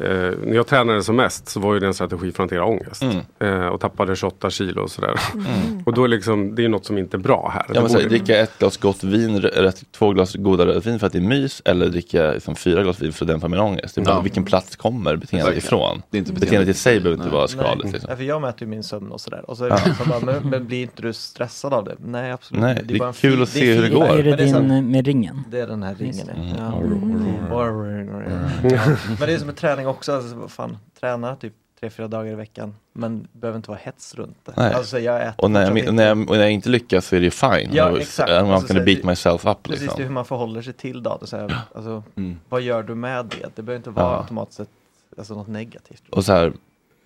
[0.00, 0.06] Eh,
[0.44, 3.02] när jag tränade som mest så var ju det en strategi för att hantera ångest.
[3.02, 3.16] Mm.
[3.40, 5.14] Eh, och tappade 28 kilo och sådär.
[5.86, 7.64] Och då är liksom, det är något som inte är bra här.
[7.74, 11.12] Ja, Det men dricka ett glas gott vin, rätt, två glas goda rödvin för att
[11.12, 13.94] det är mys eller dricka liksom, fyra glas vin för att dämpa min ångest.
[13.94, 14.20] Det är bara Ja.
[14.20, 16.02] vilken plats kommer beteendet ifrån.
[16.10, 16.76] Det är inte beteendet, beteendet.
[16.76, 17.34] i sig behöver inte Nej.
[17.36, 17.84] vara skadligt.
[17.84, 17.92] Nej.
[17.92, 18.10] Liksom.
[18.10, 19.50] Ja, för jag mäter ju min sömn och sådär.
[19.50, 19.78] Och så är Ja.
[19.84, 21.94] det så bara, men, men blir inte du stressad av det?
[21.98, 24.18] Nej absolut Nej, det är bara en kul att se hur det går.
[24.18, 25.44] Är det din med ringen?
[25.50, 26.26] Det är den här ringen.
[26.26, 26.54] Det.
[26.58, 26.76] Ja.
[26.76, 27.20] Mm.
[27.50, 28.78] Ja.
[29.18, 32.32] Men det är som med träning också, alltså, vad fan, träna typ tre, fyra dagar
[32.32, 32.74] i veckan.
[32.92, 34.52] Men det behöver inte vara hets runt det.
[34.56, 34.74] Nej.
[34.74, 37.20] Alltså, jag äter och, när jag, och, när jag, när jag inte lyckas så är
[37.20, 37.70] det ju fine.
[37.72, 38.30] Ja, Och- exakt.
[38.30, 39.62] I'm Alltså, gonna beat myself up.
[39.62, 39.96] Precis, Liksom.
[39.96, 41.26] det är hur man förhåller sig till datorn.
[41.26, 42.40] Så här, alltså, Mm.
[42.48, 43.56] Vad gör du med det?
[43.56, 44.20] Det behöver inte vara Ja.
[44.20, 44.70] automatiskt
[45.18, 46.02] alltså, något negativt.
[46.10, 46.52] Och så här,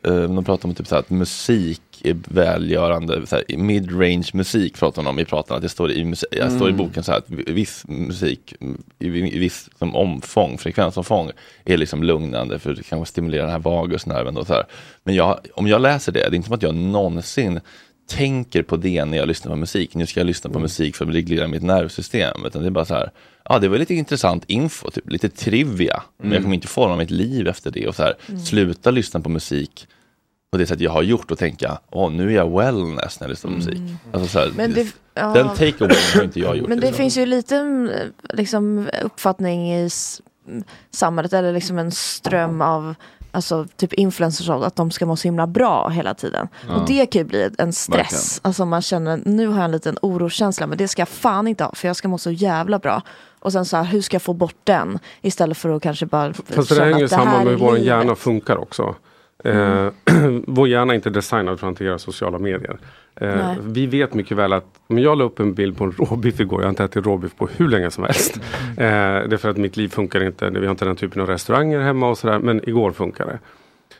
[0.04, 4.78] eh, de pratar om typ så här, att musik är välgörande, så här, mid-range musik
[4.78, 6.86] pratar de om i pratarna, att det står i, musik, jag står i Mm.
[6.86, 8.54] boken så här att viss musik
[8.98, 11.30] i, i viss som omfång, frekvensomfång
[11.64, 14.64] är liksom lugnande för det kanske stimulerar den här vagusnerven och så här.
[15.04, 17.60] Men jag, om jag läser det, det är inte som att jag någonsin
[18.06, 19.94] tänker på det när jag lyssnar på musik.
[19.94, 22.44] Nu ska jag lyssna på musik för att reglera mitt nervsystem.
[22.46, 23.10] Utan det är bara så här,
[23.44, 26.02] ja det var lite intressant info, typ, lite trivia.
[26.18, 26.42] Men jag Mm.
[26.42, 27.88] kommer inte forma mitt liv efter det.
[27.88, 28.40] Och så här, Mm.
[28.40, 29.86] Sluta lyssna på musik
[30.52, 33.30] på det sätt jag har gjort och tänka, åh nu är jag wellness när jag
[33.30, 33.78] lyssnar på musik.
[34.12, 34.56] Alltså så här, Mm.
[34.56, 35.26] Men det- ja.
[35.34, 36.68] Den takeawayen har inte jag gjort.
[36.68, 36.96] Men det liksom.
[37.02, 37.90] finns ju lite mm,
[38.32, 39.88] liksom, uppfattning i
[40.48, 42.94] mm, samhället eller liksom en ström av
[43.34, 46.48] alltså, typ influencers av att de ska må så himla bra hela tiden.
[46.68, 46.74] Ja.
[46.74, 47.98] Och det kan ju bli en stress.
[47.98, 48.22] Verkligen.
[48.42, 51.64] Alltså man känner, nu har jag en liten oroskänsla men det ska jag fan inte
[51.64, 53.02] ha för jag ska må så jävla bra.
[53.38, 54.98] Och sen så här, hur ska jag få bort den?
[55.22, 57.52] Istället för att kanske bara Fast det känna hänger ju att det här samman med
[57.52, 58.94] hur vår hjärna funkar också.
[59.44, 59.88] Eh,
[60.46, 62.78] vår hjärna är inte designad för att hantera sociala medier.
[63.16, 66.40] Eh, vi vet mycket väl att om jag la upp en bild på en råbiff
[66.40, 68.36] igår, jag har inte ätit råbiff på hur länge som helst.
[68.36, 71.28] Eh, det är för att mitt liv funkar inte, vi har inte den typen av
[71.28, 73.38] restauranger hemma och sådär, men igår funkar det.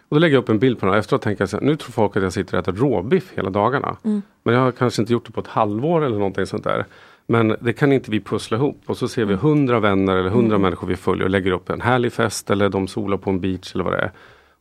[0.08, 1.64] Och då lägger jag upp en bild på den och efteråt tänker jag så här,
[1.64, 3.96] nu tror folk att jag sitter och äter råbiff hela dagarna.
[4.04, 4.22] Mm.
[4.42, 6.84] Men jag har kanske inte gjort det på ett halvår eller någonting sånt där.
[7.26, 10.54] Men det kan inte vi pussla ihop och så ser vi hundra vänner eller hundra
[10.54, 10.62] Mm.
[10.62, 13.74] människor vi följer och lägger upp en härlig fest eller de solar på en beach
[13.74, 14.10] eller vad det är.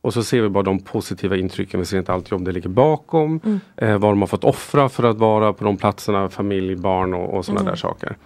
[0.04, 2.68] Och så ser vi bara de positiva intrycken, vi ser inte alltid om det ligger
[2.68, 3.40] bakom.
[3.44, 3.60] Mm.
[3.76, 7.34] Eh, vad de har fått offra för att vara på de platserna, familj, barn och,
[7.36, 7.70] och sådana Mm.
[7.70, 8.16] där saker.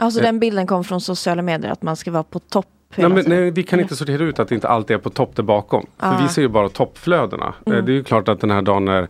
[0.00, 0.24] Alltså Eh.
[0.24, 3.50] den bilden kom från sociala medier att man ska vara på topp Nej, men, nej,
[3.50, 5.86] vi kan inte sortera ut att det inte alltid är på topp där bakom.
[5.98, 6.12] Ah.
[6.16, 7.54] För vi ser ju bara toppflödena.
[7.66, 7.78] Mm.
[7.78, 9.08] Eh, Det är ju klart att den här dagen när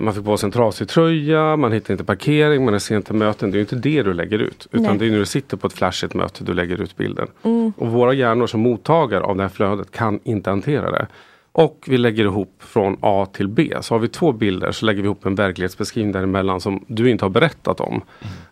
[0.00, 3.14] man fick på sig en trasig tröja, man hittar inte parkering, man är sent till
[3.14, 3.50] möten.
[3.50, 4.66] Det är ju inte det du lägger ut.
[4.72, 4.98] Utan Nej.
[4.98, 7.26] det är när du sitter på ett flashigt möte du lägger ut bilden.
[7.42, 7.72] Mm.
[7.76, 11.06] Och våra hjärnor som mottagare av det här flödet kan inte hantera det.
[11.52, 13.74] Och vi lägger ihop från A till B.
[13.80, 17.24] Så har vi två bilder så lägger vi ihop en verklighetsbeskrivning däremellan som du inte
[17.24, 18.02] har berättat om.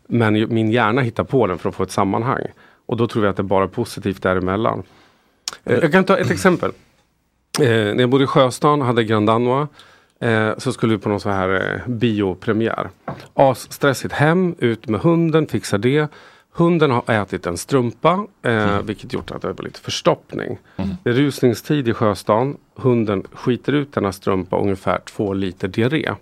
[0.06, 2.42] Men min hjärna hittar på den för att få ett sammanhang.
[2.86, 4.82] Och då tror vi att det bara är positivt däremellan.
[5.64, 6.70] Eh, jag kan ta ett exempel.
[7.60, 9.68] Eh, när jag bodde i Sjöstan hade Grand Danois.
[10.20, 12.90] Eh, så skulle vi på någon sån här eh, biopremiär.
[13.34, 16.08] Asstressigt hem, ut med hunden, fixar det.
[16.58, 20.58] Hunden har ätit en strumpa eh, vilket gjort att det var lite förstoppning.
[21.04, 22.56] Det är rusningstid i Sjöstan.
[22.74, 26.14] Hunden skiter ut denna strumpa ungefär två liter diarré.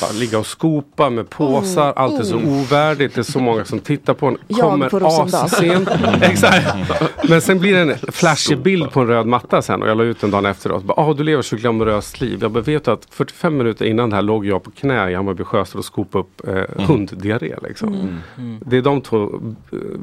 [0.00, 2.60] Bara ligga och skopa med påsar, Oh, allt är så oh.
[2.60, 3.14] ovärdigt.
[3.14, 4.38] Det är så många som tittar på en.
[4.48, 5.88] Jag Kommer på assent.
[6.22, 6.66] Exakt.
[7.28, 10.04] Men sen blir det en flashig bild på en röd matta sen och jag la
[10.04, 10.84] ut den dagen efteråt.
[10.84, 12.38] Bara, ah, du lever så glamoröst liv.
[12.42, 15.44] Jag bara, vet att 45 minuter innan det här låg jag på knä i Hammarby
[15.44, 17.54] Sjöstad och skopade upp eh, hunddiarré.
[17.62, 17.94] Liksom.
[18.38, 18.60] Mm.
[18.66, 19.40] Det är de två.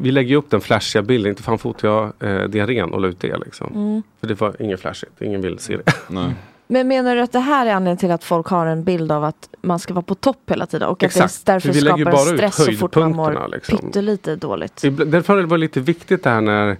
[0.01, 1.29] Vi lägger upp den flashiga bilden.
[1.29, 3.37] Inte fan fotar jag eh, diarrén och la ut det.
[3.37, 3.67] Liksom.
[3.75, 4.03] Mm.
[4.19, 5.21] För det var inget flashigt.
[5.21, 5.93] Ingen vill se det.
[6.73, 9.23] Men menar du att det här är anledningen till att folk har en bild av
[9.23, 11.45] att man ska vara på topp hela tiden och att Exakt.
[11.45, 13.77] det därför För vi skapar bara stress så fort man mår liksom.
[13.77, 14.81] pyttelite dåligt?
[15.05, 16.77] Därför har det lite viktigt det här när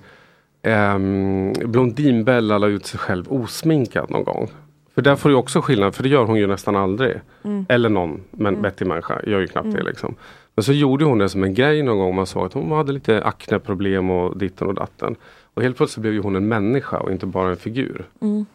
[0.96, 4.50] um, Blondinbella la ut sig själv osminkad någon gång.
[4.96, 7.20] För där får du också skillnad, för det gör hon ju nästan aldrig.
[7.44, 7.66] Mm.
[7.70, 10.16] Eller någon men vettig människa gör ju knappt det liksom.
[10.56, 12.16] Men så gjorde hon det som en grej någon gång.
[12.16, 15.16] Man såg att hon hade lite akneproblem och ditten och datten.
[15.54, 18.06] Och helt plötsligt blev ju hon en människa och inte bara en figur.
[18.22, 18.46] Mm.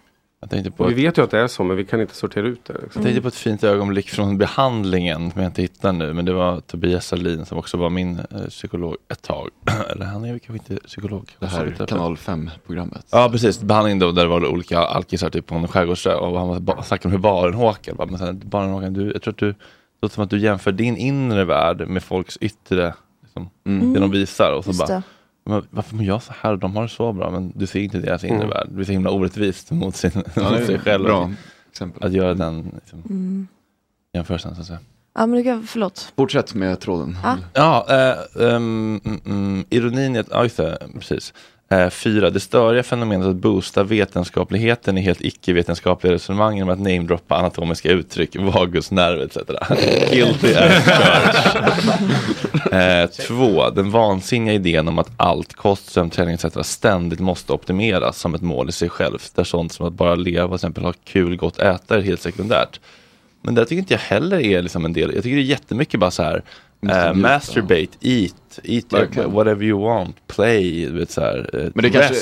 [0.41, 2.01] Jag tänkte på Och vi ett- vet ju att det är så men vi kan
[2.01, 2.73] inte sortera ut det.
[2.73, 2.91] Liksom.
[2.95, 6.13] Jag tänkte på ett fint ögonblick från behandlingen som jag inte hittar nu.
[6.13, 9.49] Men det var Tobias Salin som också var min eh, psykolog ett tag.
[9.93, 11.31] Eller han är väl kanske inte psykolog.
[11.39, 13.07] Det här kanal 5-programmet.
[13.11, 16.83] Ja precis, behandling då där det var olika alkisar typ på en skärgårdsö och han
[16.85, 19.53] snackade om hur baren Håkan bara, men sen, baren Håkan, du, jag tror att du,
[19.53, 19.57] det
[20.03, 23.93] låter som att du jämför din inre värld med folks yttre, liksom, Mm.
[23.93, 25.03] det de visar och så Just bara, det.
[25.49, 26.57] Men varför mår jag så här?
[26.57, 28.49] De har det så bra, men du ser inte deras inre Mm.
[28.49, 28.67] värld.
[28.69, 31.05] Det blir så himla orättvist mot, sin, Ja, mot sig själv.
[31.05, 31.31] bra
[31.71, 32.05] exempel.
[32.05, 33.49] Att göra den liksom, Mm.
[34.15, 34.79] jämförelsen så att säga.
[35.15, 36.13] Ja men kan, förlåt.
[36.17, 37.17] Fortsätt med tråden.
[37.23, 37.37] Ja.
[37.55, 41.35] Ja, eh, ehm, mm, ironin är att, ja just det, precis.
[41.71, 47.37] Eh, fyra, det störiga fenomenet att boosta vetenskapligheten i helt icke-vetenskapliga resonemang genom att namedroppa
[47.37, 49.37] anatomiska uttryck, vagusnerv etc.
[50.11, 52.23] Guilty as charged.
[52.73, 56.47] eh, två, den vansinniga idén om att allt, kost, sömn, träning etc.
[56.63, 59.33] ständigt måste optimeras som ett mål i sig självt.
[59.35, 62.81] Där sånt som att bara leva, till exempel ha kul, gott, äta är helt sekundärt.
[63.43, 65.15] Men det tycker inte jag heller är liksom en del.
[65.15, 66.43] Jag tycker det är jättemycket bara så här.
[66.81, 67.15] Njuta.
[67.15, 69.33] masturbate, eat, eat Verkligen.
[69.33, 71.51] whatever you want, play, du vet så här.
[71.55, 72.15] eh, Men det kanske,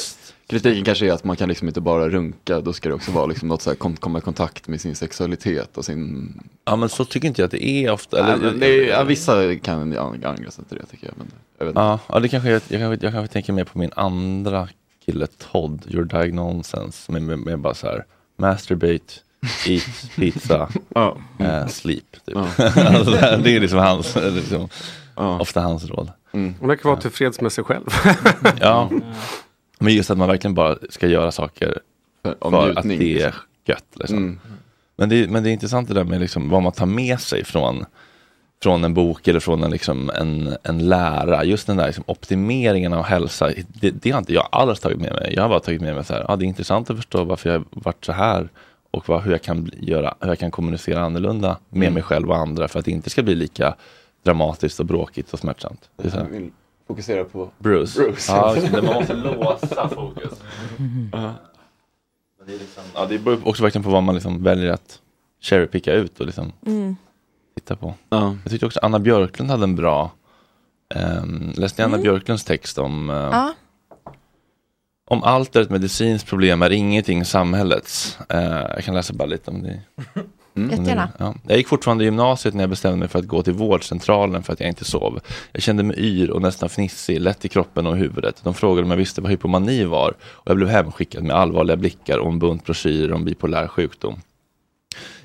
[0.48, 3.26] kritiken kanske är att man kan liksom inte bara runka, då ska det också vara
[3.26, 6.32] liksom något så här, kom, komma i kontakt med sin sexualitet och sin...
[6.64, 8.22] Ja men så tycker inte jag att det är ofta.
[8.22, 11.14] Nej, Eller, det är, ja, vissa kan ja, angränsa till det tycker jag.
[11.18, 11.26] Men
[11.58, 11.72] jag.
[11.84, 14.68] Ja, ja det kanske jag, jag, kanske, jag kanske tänker mer på min andra
[15.06, 18.04] kille Todd, Your Diagnosens, med, med, med bara så här
[18.38, 19.14] masturbate,
[19.66, 21.16] eat, pizza, Ja.
[21.38, 22.12] eh, sleep.
[22.26, 22.34] Typ.
[22.34, 22.48] Ja.
[22.76, 23.10] alltså,
[23.44, 24.68] det är liksom hans, liksom,
[25.14, 26.10] ofta hans råd.
[26.32, 26.54] Mm.
[26.60, 27.86] Hon verkar vara tillfreds med sig själv.
[28.60, 28.90] Ja,
[29.78, 31.78] men just att man verkligen bara ska göra saker
[32.38, 33.32] om för att det är liksom.
[33.66, 33.84] gött.
[33.94, 34.18] Liksom.
[34.18, 34.40] Mm.
[34.96, 37.44] Men, det, men det är intressant det där med liksom vad man tar med sig
[37.44, 37.84] från,
[38.62, 41.44] från en bok eller från en, liksom, en, en lära.
[41.44, 45.12] Just den där liksom, optimeringen av hälsa, det, det har inte jag alls tagit med
[45.12, 45.32] mig.
[45.34, 47.50] Jag har bara tagit med mig så här, ah, det är intressant att förstå varför
[47.50, 48.48] jag har varit så här
[48.96, 51.94] och vad, hur, jag kan göra, hur jag kan kommunicera annorlunda med Mm.
[51.94, 53.74] mig själv och andra för att det inte ska bli lika
[54.22, 55.90] dramatiskt och bråkigt och smärtsamt.
[55.96, 56.50] Jag vill
[56.86, 58.00] fokusera på Bruce.
[58.00, 58.32] Bruce.
[58.32, 60.32] Ja, man måste låsa fokus.
[61.12, 61.34] Ja.
[62.38, 65.00] Men det, är liksom, ja, det beror också verkligen på vad man liksom väljer att
[65.40, 66.96] cherrypicka ut och liksom Mm.
[67.54, 67.94] titta på.
[68.08, 68.36] Ja.
[68.42, 70.10] Jag tyckte också Anna Björklund hade en bra,
[71.22, 72.02] um, läste ni Anna Mm.
[72.02, 73.52] Björklunds text om, eh, Ja.
[75.08, 78.18] Om allt är ett medicinskt problem är ingenting samhällets.
[78.28, 78.40] Eh,
[78.74, 79.80] jag kan läsa bara lite om det.
[80.56, 80.70] Mm.
[80.70, 81.08] Jättegärna.
[81.18, 81.34] Ja.
[81.48, 84.52] Jag gick fortfarande i gymnasiet när jag bestämde mig för att gå till vårdcentralen för
[84.52, 85.20] att jag inte sov.
[85.52, 88.40] Jag kände mig yr och nästan fnissig, lätt i kroppen och huvudet.
[88.42, 92.18] De frågade om jag visste vad hypomani var och jag blev hemskickad med allvarliga blickar
[92.18, 94.20] och en bunt broschyrer om bipolär sjukdom.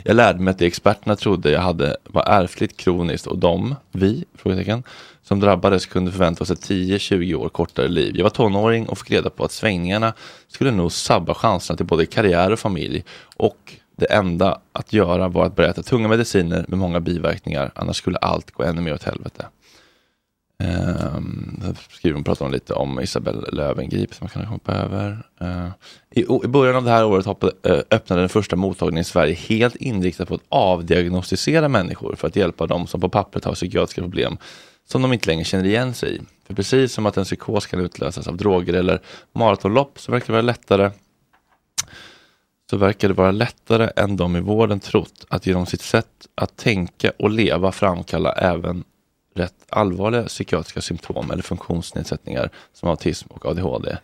[0.04, 4.26] Jag lärde mig att det experterna trodde jag hade var ärftligt kroniskt och de, vi,
[4.36, 4.84] frågetecken,
[5.24, 8.18] som drabbades kunde förvänta sig 10-20 år kortare liv.
[8.18, 10.14] Jag var tonåring och fick reda på att svängningarna
[10.48, 13.04] skulle nog sabba chanserna till både karriär och familj
[13.38, 17.96] och det enda att göra var att börja äta tunga mediciner med många biverkningar, annars
[17.96, 19.46] skulle allt gå ännu mer åt helvete.
[20.64, 25.24] Um, skriver hon pratar hon lite om Isabelle Löwengrip som man kan hoppa över.
[25.42, 25.68] Uh,
[26.12, 29.34] i, I början av det här året hoppade, eh, öppnade den första mottagningen i Sverige
[29.34, 34.02] helt inriktad på att avdiagnostisera människor för att hjälpa dem som på pappret har psykiatriska
[34.02, 34.38] problem
[34.88, 36.22] som de inte längre känner igen sig i.
[36.48, 39.02] För precis som att en psykos kan utlösas av droger eller
[39.34, 40.92] maratonlopp så verkar det vara lättare
[42.70, 46.58] så verkar det vara lättare än de i vården trott att genom sitt sätt att
[46.58, 48.84] tänka och leva framkalla även
[49.36, 53.98] rätt allvarliga psykiatriska symptom eller funktionsnedsättningar som autism och ADHD.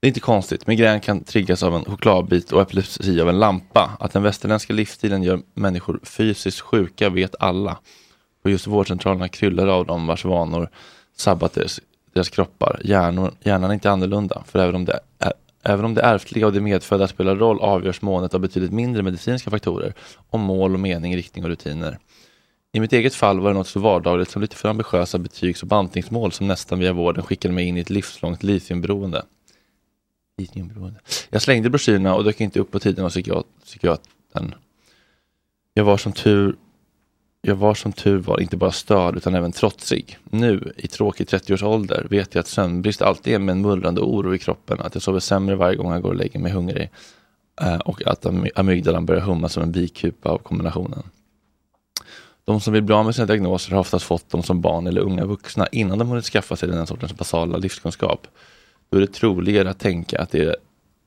[0.00, 3.96] Det är inte konstigt, migrän kan triggas av en chokladbit och epilepsi av en lampa.
[4.00, 7.78] Att den västerländska livsstilen gör människor fysiskt sjuka vet alla
[8.48, 10.68] och just vårdcentralerna kryllar av dem vars vanor
[11.16, 11.80] sabbat deras,
[12.12, 12.80] deras kroppar.
[12.84, 15.32] Hjärnor, hjärnan är inte annorlunda, för även om, det är,
[15.62, 19.50] även om det ärftliga och det medfödda spelar roll avgörs måendet av betydligt mindre medicinska
[19.50, 19.94] faktorer
[20.30, 21.98] om mål och mening, riktning och rutiner.
[22.72, 25.68] I mitt eget fall var det något så vardagligt som lite för ambitiösa betygs och
[25.68, 29.22] bantningsmål som nästan via vården skickade mig in i ett livslångt litiumberoende.
[30.38, 31.00] Litiumberoende.
[31.30, 33.10] Jag slängde broschyrerna och dök inte upp på tiden av
[33.64, 34.54] psykiatern.
[35.74, 36.56] Jag var som tur
[37.40, 40.18] jag var som tur var inte bara störd utan även trotsig.
[40.24, 44.38] Nu, i tråkig 30-årsålder, vet jag att sömnbrist alltid är med en mullrande oro i
[44.38, 46.90] kroppen, att jag sover sämre varje gång jag går och lägger mig hungrig
[47.60, 51.02] eh, och att amygdalan börjar humma som en bikupa av kombinationen.
[52.44, 55.00] De som vill bli av med sina diagnoser har oftast fått dem som barn eller
[55.00, 58.26] unga vuxna innan de hunnit skaffa sig den sortens basala livskunskap.
[58.90, 60.56] Då är det troligare att tänka att det är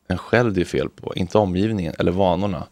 [0.07, 2.67] en själv det är fel på, inte omgivningen eller vanorna.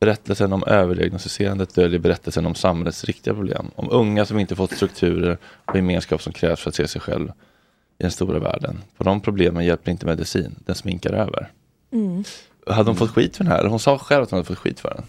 [0.00, 3.70] Berättelsen om överdiagnostiserandet döljer berättelsen om samhällets riktiga problem.
[3.74, 7.28] Om unga som inte fått strukturer och gemenskap som krävs för att se sig själv
[7.98, 8.78] i den stora världen.
[8.96, 11.52] På de problemen hjälper inte medicin, den sminkar över.
[11.92, 12.24] Mm.
[12.66, 13.64] Hade hon fått skit för den här?
[13.64, 15.04] Hon sa själv att hon hade fått skit för den.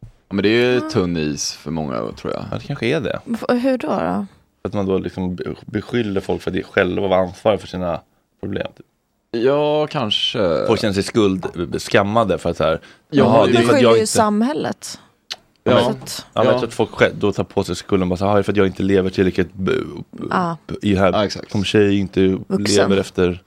[0.00, 2.44] Ja, men det är ju tunn is för många tror jag.
[2.50, 3.20] Ja, det kanske är det.
[3.48, 3.88] Hur då?
[3.88, 4.26] då?
[4.62, 8.00] Att man då liksom be- beskyller folk för att själva vara ansvariga för sina
[8.40, 8.66] problem.
[8.76, 8.86] Typ.
[9.30, 10.66] Ja, kanske.
[10.66, 11.46] Folk känner sig skuld,
[11.82, 14.06] skammade för att så här, Ja, det är för att jag ju inte...
[14.12, 14.98] samhället.
[15.64, 18.16] Ja, att- ja, men jag tror att folk själv då tar på sig skulden bara
[18.16, 19.72] så här, "Ah, för att jag inte lever tillräckligt b-
[20.30, 20.56] Ja.
[20.66, 22.64] b- i här, som tjej inte Vuxen.
[22.64, 23.42] lever efter,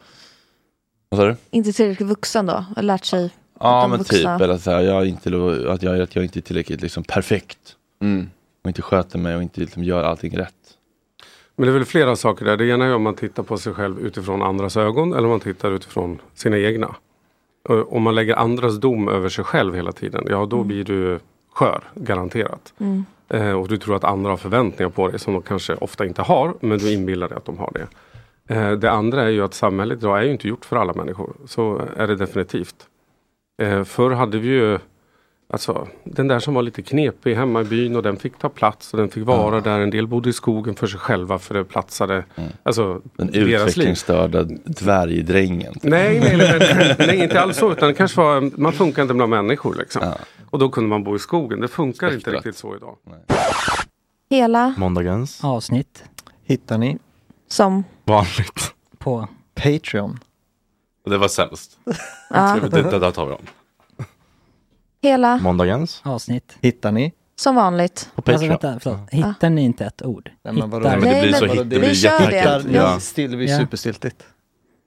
[1.09, 1.36] vad sa du?
[1.51, 3.30] Inte tillräckligt vuxen då, har lärt sig.
[3.59, 4.38] Ja men vuxna.
[4.38, 5.30] typ, eller så här, jag är inte,
[5.71, 7.57] att, jag, att jag inte är tillräckligt liksom perfekt.
[8.01, 8.30] Mm.
[8.63, 10.53] Och inte sköter mig och inte liksom gör allting rätt.
[11.60, 12.57] Men det är väl flera saker där.
[12.57, 15.39] Det ena är om man tittar på sig själv utifrån andras ögon eller om man
[15.39, 16.95] tittar utifrån sina egna.
[17.88, 21.20] Om man lägger andras dom över sig själv hela tiden, ja då blir du
[21.53, 22.74] skör, garanterat.
[22.78, 23.05] Mm.
[23.30, 26.22] Eh, och du tror att andra har förväntningar på dig som de kanske ofta inte
[26.22, 27.88] har, men du inbillar dig att de har det.
[28.55, 31.34] Eh, det andra är ju att samhället idag är ju inte gjort för alla människor.
[31.45, 32.76] Så är det definitivt.
[33.62, 34.80] Eh, förr hade vi ju
[35.52, 38.93] Alltså, den där som var lite knepig hemma i byn och den fick ta plats
[38.93, 39.80] och den fick vara där.
[39.80, 42.26] En del bodde i skogen för sig själva för det platsade.
[42.64, 45.74] Alltså, Den utvecklingsstörda dvärgdrängen.
[45.84, 47.72] Nej, nej, nej, nej, inte alls så.
[47.72, 49.76] Utan det kanske var, man funkar inte bland människor.
[49.76, 50.14] Liksom.
[50.50, 51.60] Och då kunde man bo i skogen.
[51.60, 52.97] Det funkar inte riktigt så idag.
[54.30, 55.43] Hela Måndagens.
[55.43, 56.04] Avsnitt.
[56.43, 56.97] Hittar ni
[57.47, 58.74] som Vanligt.
[58.97, 60.20] På Patreon.
[61.06, 61.80] Det var sämst.
[62.30, 62.58] Ja.
[62.62, 63.45] Det, det, där tar vi om.
[65.02, 66.02] Hela Måndagens.
[66.06, 66.58] Avsnitt.
[66.62, 67.14] Hittar ni?
[67.36, 68.10] som vanligt.
[68.16, 69.00] På Alltså vänta, förlåt.
[69.12, 70.32] Hittar ni inte ett ord?
[70.43, 70.88] Nej, men vadå?
[70.89, 71.00] Hittar.
[71.00, 72.36] Nej, men det blir så hit, det vi blir kör det.
[72.36, 72.76] jätteenkelt.
[72.76, 73.00] Ja.
[73.00, 73.58] Still, det blir Ja.
[73.60, 74.24] superstiltigt.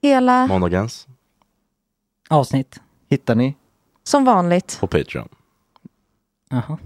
[0.03, 1.07] Hela Måndagens.
[2.31, 2.81] Avsnitt.
[3.11, 3.57] Hittar ni?
[4.05, 4.77] som vanligt.
[4.81, 5.29] På Patreon.
[6.51, 6.79] Jaha.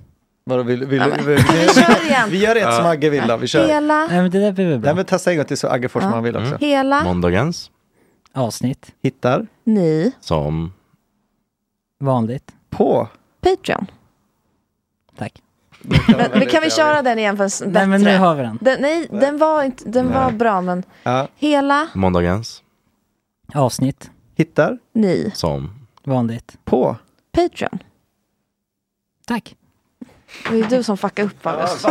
[0.44, 2.28] Vadå, vill, vill, Ja, vill, Vi igen.
[2.30, 3.36] vi gör ett som Agge vill då.
[3.36, 3.66] Vi kör.
[3.68, 4.88] Hela, Nej men det där blir väl bra.
[4.88, 6.48] Nej men testa en gång till så Agge får som han vill också.
[6.48, 6.58] Mm.
[6.60, 7.70] hela Måndagens.
[8.34, 8.92] Avsnitt.
[9.02, 10.72] Hittar ni Som.
[12.00, 12.52] Vanligt.
[12.76, 13.08] På.
[13.40, 13.86] Patreon.
[15.18, 15.42] Tack.
[15.80, 17.70] Men, men kan vi köra den igen för bättre?
[17.70, 18.58] Nej men nu har vi den.
[18.60, 21.28] den, nej, den var, inte, den var bra men Ja.
[21.36, 22.62] hela Måndagens.
[23.54, 24.10] Avsnitt.
[24.34, 25.70] Hittar ni Som.
[26.04, 26.56] Vanligt.
[26.64, 26.96] på.
[27.32, 27.78] Patreon.
[29.26, 29.56] Tack.
[30.50, 31.86] Det är du som fuckar upp August.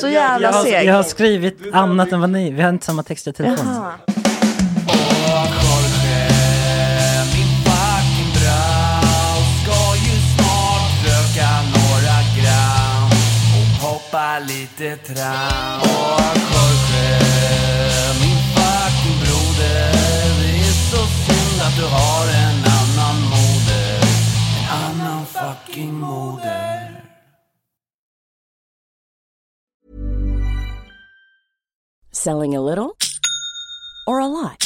[0.00, 0.86] Så jävla Jag har, seg.
[0.88, 3.66] jag har skrivit annat än vad ni, vi har inte samma text i telefon.
[3.66, 3.92] Jaha.
[14.36, 15.80] Hoppa lite tram.
[15.80, 17.18] Och Jorge,
[18.20, 19.92] min fucking broder.
[20.40, 24.00] Det är så synd att du har en annan moder.
[24.58, 27.02] En annan fucking moder.
[32.12, 32.96] Selling a little
[34.06, 34.65] or a lot?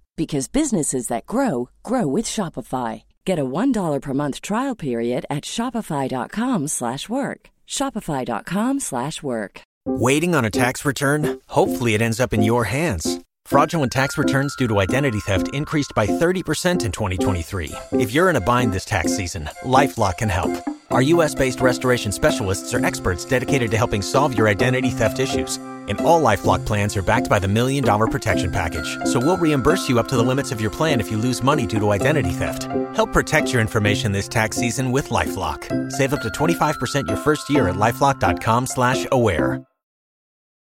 [0.15, 3.03] because businesses that grow grow with Shopify.
[3.25, 7.49] Get a $1 per month trial period at shopify.com slash work.
[7.67, 9.61] shopify.com slash work.
[9.85, 11.39] Waiting on a tax return?
[11.47, 13.19] Hopefully, it ends up in your hands.
[13.45, 17.71] Fraudulent tax returns due to identity theft increased by 30% in 2023.
[17.93, 20.51] If you're in a bind this tax season, LifeLock can help.
[20.91, 25.57] Our US based restoration specialists are experts dedicated to helping solve your identity theft issues.
[25.87, 28.97] And all Lifelock plans are backed by the Million Dollar Protection Package.
[29.05, 31.65] So we'll reimburse you up to the limits of your plan if you lose money
[31.65, 32.63] due to identity theft.
[32.95, 35.91] Help protect your information this tax season with LifeLock.
[35.91, 39.61] Save up to 25% your first year at LifeLock.com slash aware.